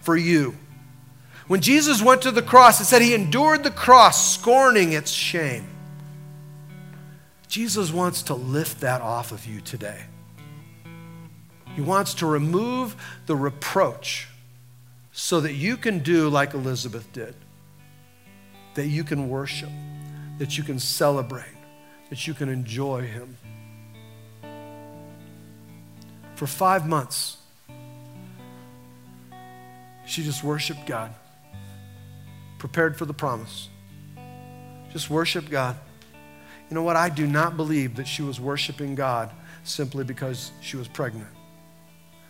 [0.00, 0.56] for you.
[1.46, 5.66] When Jesus went to the cross, it said he endured the cross, scorning its shame.
[7.48, 10.00] Jesus wants to lift that off of you today.
[11.74, 12.94] He wants to remove
[13.26, 14.28] the reproach
[15.12, 17.34] so that you can do like Elizabeth did,
[18.74, 19.70] that you can worship,
[20.38, 21.44] that you can celebrate,
[22.08, 23.36] that you can enjoy Him
[26.40, 27.36] for five months.
[30.06, 31.12] She just worshiped God,
[32.56, 33.68] prepared for the promise.
[34.90, 35.76] Just worshiped God.
[36.70, 36.96] You know what?
[36.96, 39.30] I do not believe that she was worshiping God
[39.64, 41.28] simply because she was pregnant.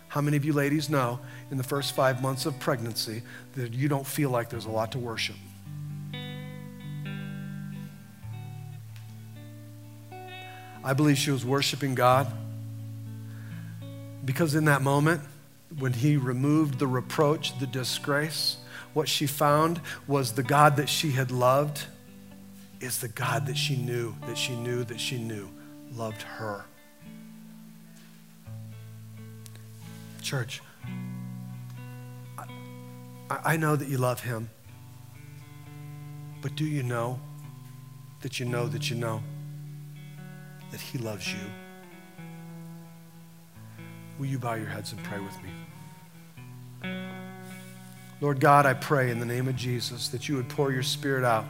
[0.09, 3.23] How many of you ladies know in the first five months of pregnancy
[3.55, 5.37] that you don't feel like there's a lot to worship?
[10.83, 12.27] I believe she was worshiping God
[14.23, 15.21] because in that moment,
[15.79, 18.57] when he removed the reproach, the disgrace,
[18.93, 21.85] what she found was the God that she had loved
[22.79, 25.49] is the God that she knew, that she knew, that she knew
[25.93, 26.65] loved her.
[30.21, 30.61] Church,
[32.37, 32.45] I,
[33.29, 34.49] I know that you love him.
[36.41, 37.19] But do you know
[38.21, 39.21] that you know that you know
[40.71, 41.39] that he loves you?
[44.21, 45.49] Will you bow your heads and pray with me?
[48.21, 51.23] Lord God, I pray in the name of Jesus that you would pour your spirit
[51.23, 51.43] out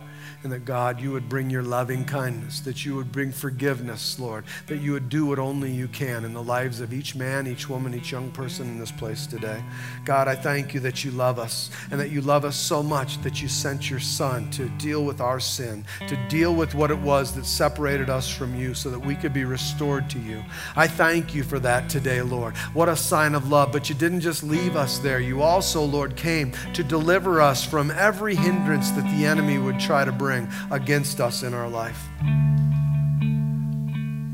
[0.44, 4.46] and that God, you would bring your loving kindness, that you would bring forgiveness, Lord,
[4.68, 7.70] that you would do what only you can in the lives of each man, each
[7.70, 9.64] woman, each young person in this place today.
[10.06, 13.22] God, I thank you that you love us and that you love us so much
[13.22, 17.00] that you sent your Son to deal with our sin, to deal with what it
[17.00, 20.44] was that separated us from you so that we could be restored to you.
[20.76, 22.56] I thank you for that today, Lord.
[22.74, 23.72] What a sign of love.
[23.72, 25.20] But you didn't just leave us there.
[25.20, 30.06] You also, Lord, came to deliver us from every hindrance that the enemy would try
[30.06, 32.08] to bring against us in our life.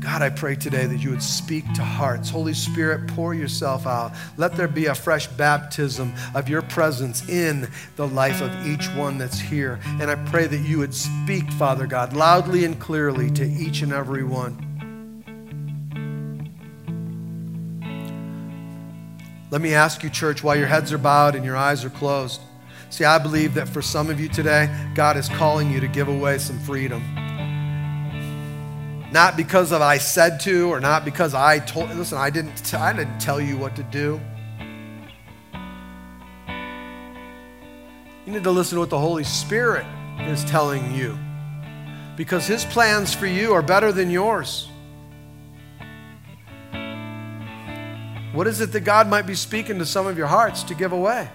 [0.00, 2.28] God, I pray today that you would speak to hearts.
[2.28, 4.12] Holy Spirit, pour yourself out.
[4.36, 9.16] Let there be a fresh baptism of your presence in the life of each one
[9.16, 9.80] that's here.
[9.98, 13.90] And I pray that you would speak, Father God, loudly and clearly to each and
[13.90, 14.64] every one.
[19.50, 22.42] Let me ask you, church, while your heads are bowed and your eyes are closed.
[22.90, 26.08] See, I believe that for some of you today, God is calling you to give
[26.08, 27.02] away some freedom.
[29.12, 31.90] Not because of I said to, or not because I told.
[31.94, 32.54] Listen, I didn't.
[32.56, 34.20] T- I didn't tell you what to do.
[38.26, 39.86] You need to listen to what the Holy Spirit
[40.20, 41.18] is telling you,
[42.16, 44.68] because His plans for you are better than yours.
[48.34, 50.92] What is it that God might be speaking to some of your hearts to give
[50.92, 51.30] away?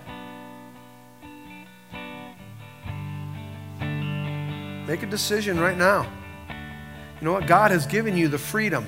[4.93, 6.03] Make a decision right now.
[7.19, 7.47] You know what?
[7.47, 8.85] God has given you the freedom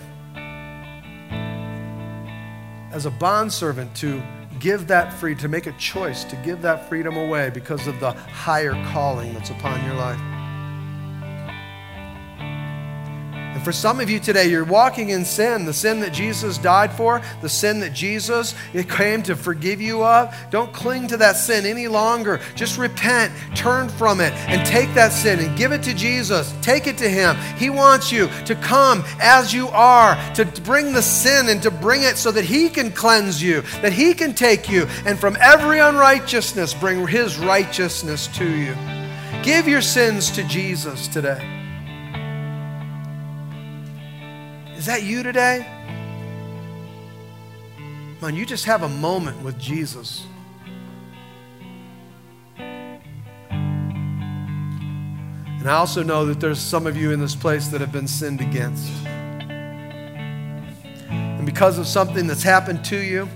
[2.92, 4.22] as a bondservant to
[4.60, 8.12] give that free, to make a choice to give that freedom away because of the
[8.12, 10.35] higher calling that's upon your life.
[13.66, 17.20] For some of you today, you're walking in sin, the sin that Jesus died for,
[17.42, 18.54] the sin that Jesus
[18.88, 20.34] came to forgive you of.
[20.52, 22.40] Don't cling to that sin any longer.
[22.54, 26.54] Just repent, turn from it, and take that sin and give it to Jesus.
[26.62, 27.36] Take it to Him.
[27.58, 32.04] He wants you to come as you are, to bring the sin and to bring
[32.04, 35.80] it so that He can cleanse you, that He can take you, and from every
[35.80, 38.76] unrighteousness, bring His righteousness to you.
[39.42, 41.55] Give your sins to Jesus today.
[44.86, 45.66] Is that you today?
[48.22, 50.28] Man, you just have a moment with Jesus.
[52.60, 53.02] And
[55.68, 58.42] I also know that there's some of you in this place that have been sinned
[58.42, 58.88] against.
[61.10, 63.28] And because of something that's happened to you,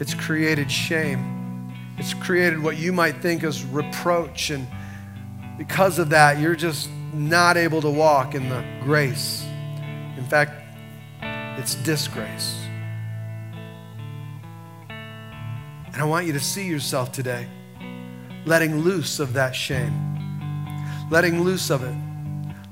[0.00, 1.70] it's created shame.
[1.98, 4.48] It's created what you might think is reproach.
[4.48, 4.66] And
[5.58, 9.44] because of that, you're just not able to walk in the grace.
[10.16, 10.63] In fact,
[11.56, 12.58] it's disgrace.
[14.88, 17.46] And I want you to see yourself today
[18.46, 19.92] letting loose of that shame,
[21.10, 21.94] letting loose of it,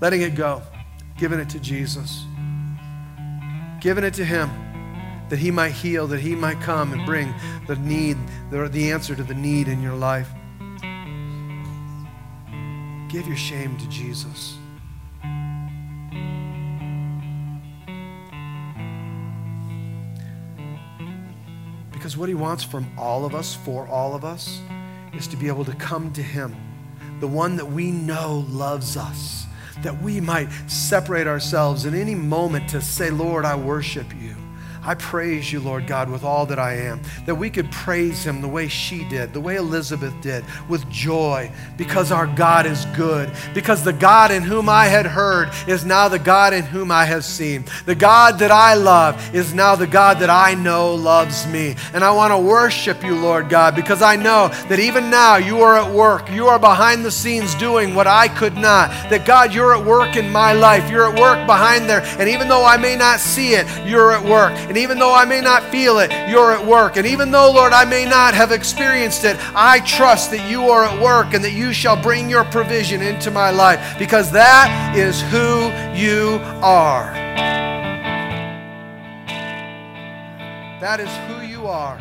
[0.00, 0.62] letting it go,
[1.16, 2.24] giving it to Jesus,
[3.80, 4.50] giving it to Him
[5.28, 7.32] that He might heal, that He might come and bring
[7.66, 8.18] the need,
[8.50, 10.28] the, answer to the need in your life.
[13.08, 14.56] Give your shame to Jesus.
[22.12, 24.60] Because what He wants from all of us, for all of us,
[25.14, 26.54] is to be able to come to Him,
[27.20, 29.46] the one that we know loves us,
[29.80, 34.36] that we might separate ourselves in any moment to say, Lord, I worship you.
[34.84, 37.00] I praise you, Lord God, with all that I am.
[37.26, 41.52] That we could praise him the way she did, the way Elizabeth did, with joy,
[41.76, 43.30] because our God is good.
[43.54, 47.04] Because the God in whom I had heard is now the God in whom I
[47.04, 47.64] have seen.
[47.86, 51.76] The God that I love is now the God that I know loves me.
[51.94, 55.60] And I want to worship you, Lord God, because I know that even now you
[55.60, 56.28] are at work.
[56.28, 58.90] You are behind the scenes doing what I could not.
[59.10, 60.90] That God, you're at work in my life.
[60.90, 62.02] You're at work behind there.
[62.18, 64.52] And even though I may not see it, you're at work.
[64.72, 66.96] And even though I may not feel it, you're at work.
[66.96, 70.84] And even though, Lord, I may not have experienced it, I trust that you are
[70.84, 75.20] at work and that you shall bring your provision into my life because that is
[75.24, 77.12] who you are.
[80.80, 81.98] That is who you are.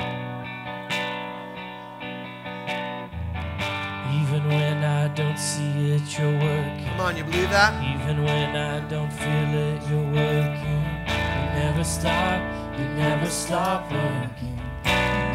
[4.23, 6.85] Even when I don't see it, you're working.
[6.85, 7.73] Come on, you believe that?
[7.83, 10.83] Even when I don't feel it, you're working.
[11.05, 14.57] You never stop you never stop working.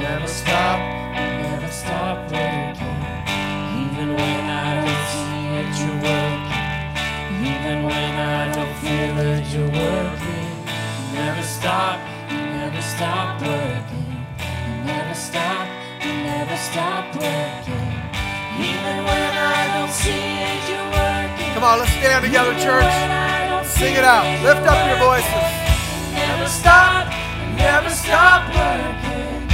[0.02, 0.78] never stop,
[1.14, 2.98] you never stop working.
[3.82, 6.66] Even when I don't see it, you're working.
[7.52, 10.50] Even when I don't feel it, you're working.
[10.98, 12.00] You never stop,
[12.30, 14.10] you never stop working.
[14.66, 15.66] You never stop,
[16.02, 17.88] you never stop working.
[18.58, 21.54] Even when I don't see it, you're working.
[21.54, 22.94] Come on, let's stand together, church.
[23.78, 24.26] Sing it out.
[24.42, 25.66] Lift up your voices.
[26.12, 27.12] Never stop,
[27.56, 29.46] never stop working.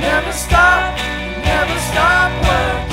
[0.00, 0.96] Never stop,
[1.44, 2.89] never stop working.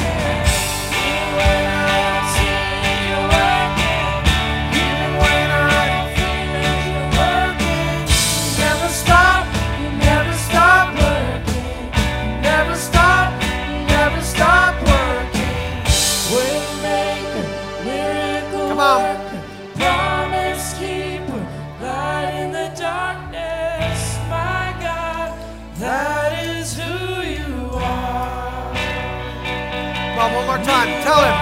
[30.77, 30.87] On.
[31.03, 31.35] Tell him.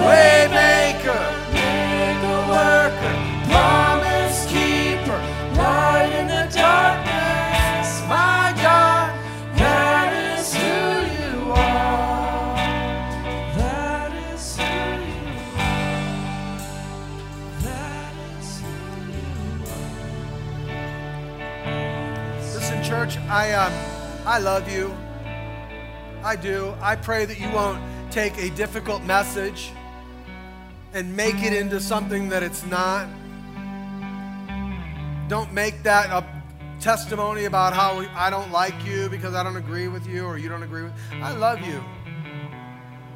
[0.00, 3.14] Waymaker, miracle worker,
[3.48, 5.20] promise keeper,
[5.56, 9.12] light in the darkness, my God,
[9.56, 10.76] that is who
[11.20, 12.56] you are.
[13.58, 14.74] That is who
[15.12, 15.28] you
[15.60, 16.16] are.
[17.62, 18.74] That is who
[19.12, 19.48] you
[21.44, 22.40] are.
[22.54, 23.72] Listen, church, I um,
[24.26, 24.96] I love you.
[26.24, 26.74] I do.
[26.80, 27.78] I pray that you won't
[28.14, 29.72] take a difficult message
[30.92, 33.08] and make it into something that it's not.
[35.28, 36.24] Don't make that a
[36.80, 40.48] testimony about how I don't like you because I don't agree with you or you
[40.48, 40.92] don't agree with.
[41.14, 41.82] I love you.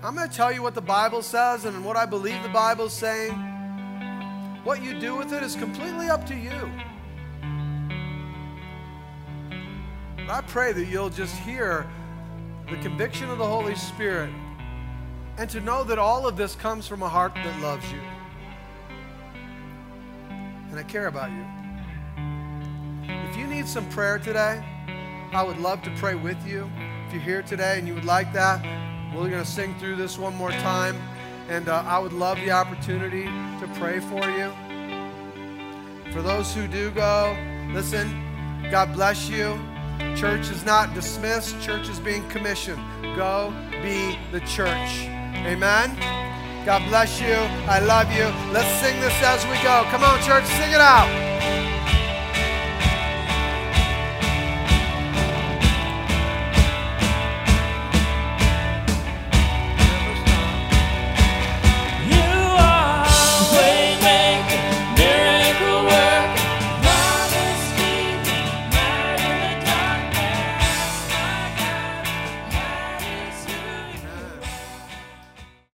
[0.02, 2.92] I'm going to tell you what the Bible says and what I believe the Bible's
[2.92, 3.34] saying.
[4.64, 6.72] What you do with it is completely up to you.
[10.16, 11.86] But I pray that you'll just hear
[12.68, 14.30] the conviction of the Holy Spirit
[15.38, 18.00] and to know that all of this comes from a heart that loves you.
[20.70, 21.44] And I care about you.
[23.30, 24.62] If you need some prayer today,
[25.32, 26.68] I would love to pray with you.
[27.06, 28.62] If you're here today and you would like that,
[29.14, 30.96] we're going to sing through this one more time.
[31.48, 34.52] And uh, I would love the opportunity to pray for you.
[36.12, 37.36] For those who do go,
[37.72, 38.10] listen,
[38.70, 39.58] God bless you.
[40.16, 42.82] Church is not dismissed, church is being commissioned.
[43.16, 43.52] Go
[43.82, 45.08] be the church.
[45.46, 45.96] Amen.
[46.64, 47.34] God bless you.
[47.66, 48.26] I love you.
[48.52, 49.84] Let's sing this as we go.
[49.90, 51.08] Come on, church, sing it out.